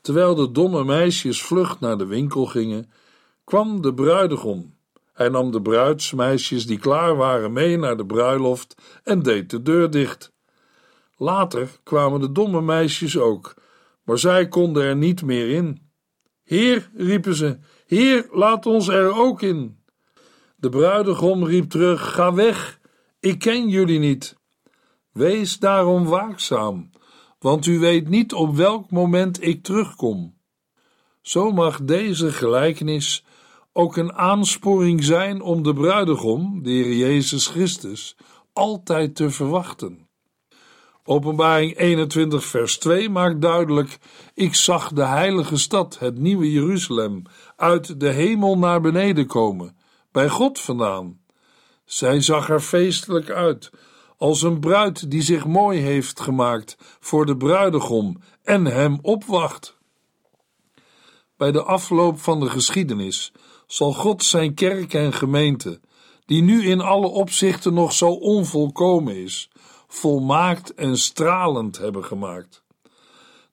Terwijl 0.00 0.34
de 0.34 0.50
domme 0.50 0.84
meisjes 0.84 1.42
vlug 1.42 1.80
naar 1.80 1.98
de 1.98 2.06
winkel 2.06 2.46
gingen, 2.46 2.90
kwam 3.44 3.80
de 3.80 3.94
bruidegom. 3.94 4.74
Hij 5.12 5.28
nam 5.28 5.50
de 5.50 5.62
bruidsmeisjes 5.62 6.66
die 6.66 6.78
klaar 6.78 7.16
waren 7.16 7.52
mee 7.52 7.76
naar 7.78 7.96
de 7.96 8.06
bruiloft 8.06 9.00
en 9.04 9.22
deed 9.22 9.50
de 9.50 9.62
deur 9.62 9.90
dicht. 9.90 10.32
Later 11.16 11.68
kwamen 11.82 12.20
de 12.20 12.32
domme 12.32 12.60
meisjes 12.60 13.18
ook, 13.18 13.54
maar 14.04 14.18
zij 14.18 14.48
konden 14.48 14.82
er 14.82 14.96
niet 14.96 15.22
meer 15.22 15.50
in. 15.50 15.90
Heer, 16.42 16.90
riepen 16.96 17.34
ze, 17.34 17.58
Heer, 17.86 18.28
laat 18.30 18.66
ons 18.66 18.88
er 18.88 19.16
ook 19.16 19.42
in. 19.42 19.81
De 20.62 20.68
bruidegom 20.68 21.44
riep 21.44 21.70
terug: 21.70 22.14
Ga 22.14 22.34
weg, 22.34 22.80
ik 23.20 23.38
ken 23.38 23.68
jullie 23.68 23.98
niet. 23.98 24.36
Wees 25.12 25.58
daarom 25.58 26.04
waakzaam, 26.04 26.90
want 27.38 27.66
u 27.66 27.78
weet 27.78 28.08
niet 28.08 28.32
op 28.32 28.54
welk 28.54 28.90
moment 28.90 29.44
ik 29.46 29.62
terugkom. 29.62 30.36
Zo 31.20 31.52
mag 31.52 31.80
deze 31.84 32.32
gelijkenis 32.32 33.24
ook 33.72 33.96
een 33.96 34.12
aansporing 34.12 35.04
zijn 35.04 35.40
om 35.40 35.62
de 35.62 35.74
bruidegom, 35.74 36.62
de 36.62 36.70
Heer 36.70 36.96
Jezus 36.96 37.46
Christus, 37.46 38.16
altijd 38.52 39.14
te 39.14 39.30
verwachten. 39.30 40.08
Openbaring 41.04 41.78
21, 41.78 42.44
vers 42.44 42.78
2 42.78 43.10
maakt 43.10 43.40
duidelijk: 43.40 43.98
Ik 44.34 44.54
zag 44.54 44.92
de 44.92 45.04
heilige 45.04 45.56
stad, 45.56 45.98
het 45.98 46.18
nieuwe 46.18 46.52
Jeruzalem, 46.52 47.22
uit 47.56 48.00
de 48.00 48.08
hemel 48.08 48.58
naar 48.58 48.80
beneden 48.80 49.26
komen, 49.26 49.76
bij 50.12 50.28
God 50.28 50.60
vandaan. 50.60 51.20
Zij 51.84 52.20
zag 52.20 52.48
er 52.48 52.60
feestelijk 52.60 53.30
uit 53.30 53.70
als 54.16 54.42
een 54.42 54.60
bruid 54.60 55.10
die 55.10 55.22
zich 55.22 55.46
mooi 55.46 55.80
heeft 55.80 56.20
gemaakt 56.20 56.76
voor 57.00 57.26
de 57.26 57.36
bruidegom 57.36 58.20
en 58.42 58.64
hem 58.64 58.98
opwacht. 59.02 59.76
Bij 61.36 61.52
de 61.52 61.62
afloop 61.62 62.20
van 62.20 62.40
de 62.40 62.50
geschiedenis 62.50 63.32
zal 63.66 63.92
God 63.92 64.24
zijn 64.24 64.54
kerk 64.54 64.94
en 64.94 65.12
gemeente, 65.12 65.80
die 66.26 66.42
nu 66.42 66.64
in 66.64 66.80
alle 66.80 67.06
opzichten 67.06 67.74
nog 67.74 67.92
zo 67.92 68.10
onvolkomen 68.10 69.16
is, 69.16 69.50
volmaakt 69.86 70.74
en 70.74 70.98
stralend 70.98 71.78
hebben 71.78 72.04
gemaakt. 72.04 72.62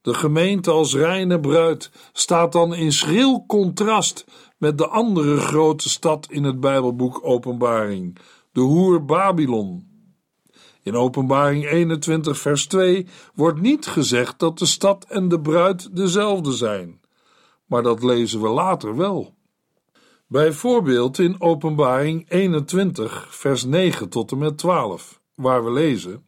De 0.02 0.14
gemeente 0.14 0.72
als 0.72 0.96
reine 0.96 1.40
bruid 1.40 1.92
staat 2.14 2.52
dan 2.52 2.76
in 2.76 2.92
schril 2.94 3.46
contrast 3.48 4.26
met 4.60 4.78
de 4.78 4.88
andere 4.88 5.38
grote 5.38 5.90
stad 5.90 6.28
in 6.30 6.44
het 6.44 6.60
Bijbelboek 6.60 7.20
Openbaring, 7.24 8.18
de 8.52 8.62
hoer 8.62 9.06
Babylon. 9.06 9.88
In 10.84 10.96
Openbaring 10.96 11.66
21, 11.66 12.38
vers 12.38 12.66
2 12.66 13.08
wordt 13.34 13.62
niet 13.62 13.88
gezegd 13.88 14.40
dat 14.40 14.60
de 14.60 14.66
stad 14.66 15.06
en 15.10 15.28
de 15.28 15.40
bruid 15.40 15.96
dezelfde 15.96 16.52
zijn, 16.52 17.02
maar 17.66 17.84
dat 17.84 18.04
lezen 18.04 18.42
we 18.42 18.48
later 18.48 18.96
wel. 18.96 19.34
Bijvoorbeeld 20.28 21.20
in 21.20 21.42
Openbaring 21.42 22.26
21, 22.30 23.28
vers 23.30 23.64
9 23.64 24.10
tot 24.10 24.32
en 24.32 24.38
met 24.38 24.58
12, 24.58 25.22
waar 25.36 25.64
we 25.64 25.72
lezen: 25.72 26.26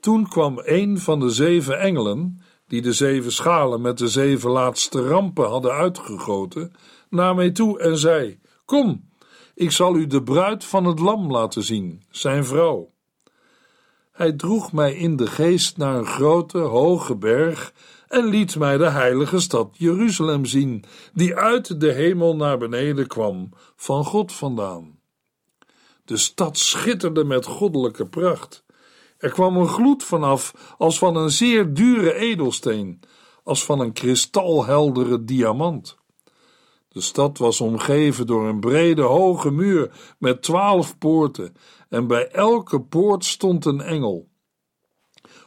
Toen 0.00 0.28
kwam 0.28 0.60
een 0.64 0.98
van 0.98 1.20
de 1.20 1.30
zeven 1.30 1.80
engelen, 1.80 2.42
die 2.66 2.82
de 2.82 2.92
zeven 2.92 3.32
schalen 3.32 3.80
met 3.80 3.98
de 3.98 4.08
zeven 4.08 4.50
laatste 4.50 5.08
rampen 5.08 5.48
hadden 5.48 5.72
uitgegoten, 5.72 6.72
naar 7.10 7.34
mij 7.34 7.50
toe 7.50 7.80
en 7.80 7.98
zei: 7.98 8.40
Kom, 8.64 9.08
ik 9.54 9.70
zal 9.70 9.96
u 9.96 10.06
de 10.06 10.22
bruid 10.22 10.64
van 10.64 10.84
het 10.84 10.98
Lam 10.98 11.30
laten 11.30 11.62
zien, 11.62 12.02
zijn 12.10 12.44
vrouw. 12.44 12.92
Hij 14.12 14.32
droeg 14.32 14.72
mij 14.72 14.94
in 14.94 15.16
de 15.16 15.26
geest 15.26 15.76
naar 15.76 15.96
een 15.96 16.06
grote, 16.06 16.58
hoge 16.58 17.16
berg 17.16 17.72
en 18.08 18.24
liet 18.24 18.56
mij 18.56 18.76
de 18.76 18.88
heilige 18.88 19.40
stad 19.40 19.68
Jeruzalem 19.72 20.44
zien, 20.44 20.84
die 21.12 21.36
uit 21.36 21.80
de 21.80 21.92
hemel 21.92 22.36
naar 22.36 22.58
beneden 22.58 23.06
kwam, 23.06 23.48
van 23.76 24.04
God 24.04 24.32
vandaan. 24.32 24.98
De 26.04 26.16
stad 26.16 26.58
schitterde 26.58 27.24
met 27.24 27.46
goddelijke 27.46 28.06
pracht. 28.06 28.64
Er 29.18 29.30
kwam 29.30 29.56
een 29.56 29.68
gloed 29.68 30.04
vanaf 30.04 30.74
als 30.78 30.98
van 30.98 31.16
een 31.16 31.30
zeer 31.30 31.74
dure 31.74 32.14
edelsteen, 32.14 33.00
als 33.44 33.64
van 33.64 33.80
een 33.80 33.92
kristalheldere 33.92 35.24
diamant. 35.24 35.98
De 36.92 37.00
stad 37.00 37.38
was 37.38 37.60
omgeven 37.60 38.26
door 38.26 38.48
een 38.48 38.60
brede, 38.60 39.02
hoge 39.02 39.50
muur 39.50 40.14
met 40.18 40.42
twaalf 40.42 40.98
poorten, 40.98 41.56
en 41.88 42.06
bij 42.06 42.28
elke 42.28 42.80
poort 42.80 43.24
stond 43.24 43.64
een 43.64 43.80
engel. 43.80 44.28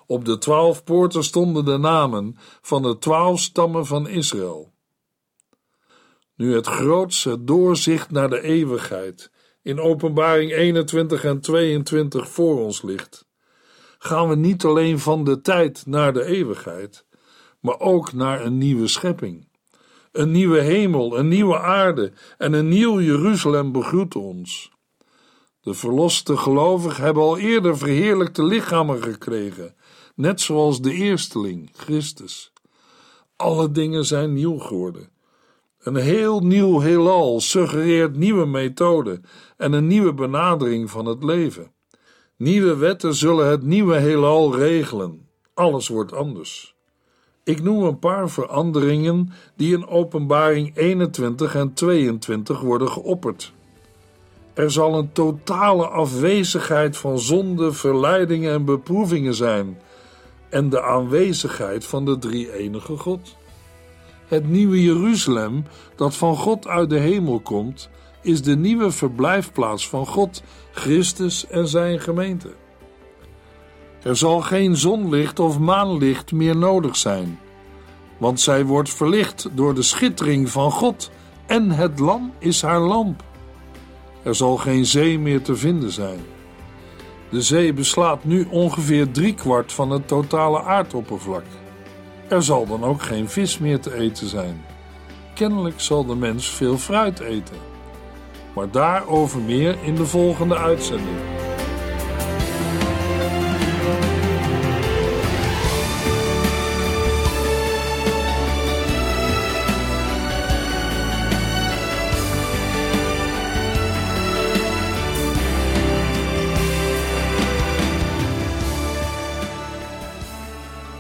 Op 0.06 0.26
de 0.26 0.38
twaalf 0.38 0.84
poorten 0.84 1.24
stonden 1.24 1.66
de 1.66 1.78
namen 1.78 2.36
van 2.62 2.82
de 2.82 2.98
twaalf 2.98 3.40
stammen 3.40 3.86
van 3.86 4.08
Israël. 4.08 4.74
Nu 6.36 6.56
het 6.56 6.68
grootste 6.68 7.44
doorzicht 7.44 8.12
naar 8.12 8.30
de 8.30 8.42
eeuwigheid 8.42 9.32
in 9.62 9.80
Openbaring 9.80 10.52
21 10.52 11.24
en 11.24 11.42
22 11.42 12.30
voor 12.30 12.60
ons 12.60 12.82
ligt, 12.82 13.28
gaan 13.98 14.30
we 14.30 14.36
niet 14.36 14.66
alleen 14.66 15.00
van 15.00 15.24
de 15.24 15.42
tijd 15.42 15.86
naar 15.86 16.14
de 16.14 16.26
eeuwigheid, 16.26 17.06
maar 17.60 17.80
ook 17.80 18.14
naar 18.14 18.46
een 18.46 18.58
nieuwe 18.58 18.88
schepping. 18.88 19.52
Een 20.14 20.32
nieuwe 20.32 20.60
hemel, 20.60 21.18
een 21.18 21.28
nieuwe 21.28 21.60
aarde 21.60 22.12
en 22.38 22.54
een 22.54 22.68
nieuw 22.68 23.02
Jeruzalem 23.02 23.72
begroeten 23.72 24.22
ons. 24.22 24.72
De 25.62 25.74
verloste 25.74 26.38
gelovigen 26.38 27.04
hebben 27.04 27.24
al 27.24 27.38
eerder 27.38 27.78
verheerlijkte 27.78 28.44
lichamen 28.44 29.04
gekregen, 29.04 29.76
net 30.16 30.42
zoals 30.42 30.82
de 30.82 30.94
eersteling, 30.94 31.70
Christus. 31.74 32.54
Alle 33.36 33.72
dingen 33.72 34.06
zijn 34.06 34.34
nieuw 34.34 34.58
geworden. 34.58 35.10
Een 35.80 35.96
heel 35.96 36.40
nieuw 36.40 36.80
heelal 36.80 37.40
suggereert 37.42 38.16
nieuwe 38.16 38.46
methoden 38.46 39.26
en 39.58 39.74
een 39.74 39.88
nieuwe 39.88 40.14
benadering 40.14 40.90
van 40.90 41.06
het 41.06 41.24
leven. 41.24 41.74
Nieuwe 42.38 42.76
wetten 42.76 43.16
zullen 43.16 43.48
het 43.48 43.64
nieuwe 43.64 43.96
heelal 43.96 44.56
regelen. 44.56 45.28
Alles 45.54 45.88
wordt 45.88 46.14
anders. 46.14 46.76
Ik 47.46 47.64
noem 47.64 47.84
een 47.84 48.00
paar 48.00 48.30
veranderingen 48.30 49.32
die 49.56 49.74
in 49.74 49.88
Openbaring 49.88 50.78
21 50.78 51.56
en 51.56 51.74
22 51.74 52.62
worden 52.62 52.90
geopperd. 52.90 53.54
Er 54.54 54.72
zal 54.72 54.98
een 54.98 55.12
totale 55.12 55.88
afwezigheid 55.88 56.98
van 56.98 57.20
zonde, 57.20 57.72
verleidingen 57.72 58.54
en 58.54 58.66
beproevingen 58.66 59.34
zijn, 59.34 59.78
en 60.50 60.70
de 60.70 60.82
aanwezigheid 60.82 61.86
van 61.86 62.06
de 62.06 62.18
drie-enige 62.18 62.98
God. 62.98 63.36
Het 64.28 64.50
nieuwe 64.50 64.84
Jeruzalem, 64.84 65.66
dat 65.96 66.16
van 66.16 66.36
God 66.36 66.68
uit 66.68 66.90
de 66.90 67.00
hemel 67.00 67.40
komt, 67.40 67.90
is 68.22 68.42
de 68.42 68.56
nieuwe 68.56 68.92
verblijfplaats 68.92 69.90
van 69.90 70.08
God, 70.08 70.44
Christus 70.72 71.48
en 71.48 71.68
zijn 71.68 72.00
gemeente. 72.00 72.50
Er 74.04 74.18
zal 74.18 74.42
geen 74.42 74.76
zonlicht 74.76 75.40
of 75.40 75.60
maanlicht 75.60 76.32
meer 76.32 76.58
nodig 76.58 76.96
zijn, 76.96 77.40
want 78.18 78.42
zij 78.42 78.66
wordt 78.66 78.90
verlicht 78.90 79.50
door 79.54 79.76
de 79.76 79.82
schittering 79.82 80.50
van 80.50 80.72
God 80.72 81.12
en 81.46 81.72
het 81.72 82.00
lam 82.00 82.34
is 82.40 82.62
haar 82.62 82.80
lamp. 82.80 83.24
Er 84.24 84.36
zal 84.36 84.58
geen 84.58 84.86
zee 84.86 85.20
meer 85.20 85.42
te 85.42 85.56
vinden 85.56 85.92
zijn. 85.92 86.20
De 87.30 87.42
zee 87.42 87.74
beslaat 87.74 88.24
nu 88.24 88.48
ongeveer 88.50 89.12
driekwart 89.12 89.74
van 89.74 89.90
het 89.90 90.08
totale 90.08 90.62
aardoppervlak. 90.62 91.44
Er 92.28 92.44
zal 92.44 92.68
dan 92.68 92.84
ook 92.84 93.02
geen 93.02 93.30
vis 93.30 93.58
meer 93.58 93.80
te 93.80 93.96
eten 93.96 94.28
zijn. 94.28 94.66
Kennelijk 95.34 95.82
zal 95.82 96.06
de 96.06 96.16
mens 96.16 96.50
veel 96.50 96.78
fruit 96.78 97.20
eten. 97.20 97.58
Maar 98.56 98.72
daarover 98.72 99.42
meer 99.42 99.78
in 99.84 99.96
de 99.96 100.06
volgende 100.06 100.58
uitzending. 100.58 101.43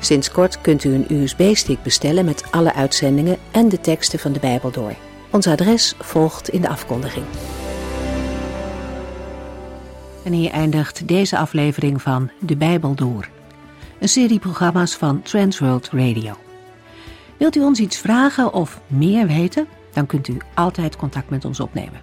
Sinds 0.04 0.32
kort 0.32 0.62
kunt 0.62 0.84
u 0.84 0.94
een 0.94 1.06
USB-stick 1.10 1.84
bestellen 1.84 2.26
met 2.26 2.52
alle 2.52 2.74
uitzendingen 2.74 3.38
en 3.52 3.70
de 3.70 3.82
teksten 3.82 4.20
van 4.20 4.34
de 4.34 4.40
Bijbel 4.40 4.72
door. 4.72 4.96
Ons 5.30 5.48
adres 5.48 5.96
volgt 6.00 6.50
in 6.50 6.62
de 6.62 6.70
afkondiging. 6.70 7.26
En 10.24 10.32
hier 10.32 10.52
eindigt 10.52 11.08
deze 11.08 11.38
aflevering 11.38 12.02
van 12.02 12.32
De 12.40 12.56
Bijbel 12.56 12.96
Door. 12.96 13.30
Een 14.00 14.10
serie 14.10 14.40
programma's 14.40 14.96
van 14.96 15.22
Transworld 15.22 15.90
Radio. 15.92 16.34
Wilt 17.38 17.56
u 17.56 17.62
ons 17.62 17.80
iets 17.80 17.98
vragen 17.98 18.54
of 18.54 18.82
meer 18.88 19.28
weten? 19.28 19.68
Dan 19.94 20.06
kunt 20.06 20.28
u 20.28 20.38
altijd 20.54 20.96
contact 20.96 21.30
met 21.30 21.46
ons 21.46 21.60
opnemen. 21.60 22.02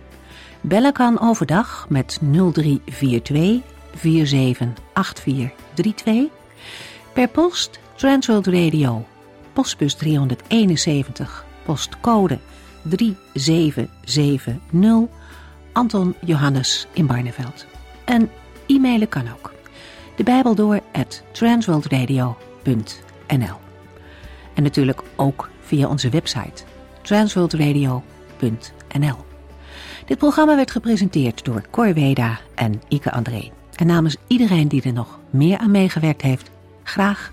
Bellen 0.61 0.93
kan 0.93 1.21
overdag 1.21 1.87
met 1.89 2.19
0342 2.21 3.61
478432. 3.95 6.25
Per 7.13 7.29
post 7.29 7.81
Transworld 8.01 8.47
Radio, 8.47 9.07
postbus 9.53 9.95
371, 9.95 11.45
postcode 11.65 12.39
3770, 12.83 15.09
Anton 15.73 16.15
Johannes 16.25 16.87
in 16.93 17.07
Barneveld. 17.07 17.67
En 18.05 18.31
e-mailen 18.67 19.09
kan 19.09 19.25
ook. 19.33 19.53
De 20.17 20.23
Bijbel 20.23 20.55
door 20.55 20.81
at 20.93 21.23
transworldradio.nl 21.33 23.57
En 24.55 24.63
natuurlijk 24.63 25.03
ook 25.17 25.51
via 25.61 25.89
onze 25.89 26.09
website 26.09 26.63
transworldradio.nl 27.03 29.17
Dit 30.07 30.19
programma 30.19 30.57
werd 30.57 30.71
gepresenteerd 30.71 31.45
door 31.45 31.63
Cor 31.71 31.95
Weda 31.95 32.39
en 32.55 32.83
Ike 32.89 33.13
André. 33.13 33.51
En 33.75 33.87
namens 33.87 34.17
iedereen 34.27 34.69
die 34.69 34.83
er 34.83 34.93
nog 34.93 35.19
meer 35.31 35.59
aan 35.59 35.71
meegewerkt 35.71 36.23
heeft, 36.23 36.51
graag 36.83 37.33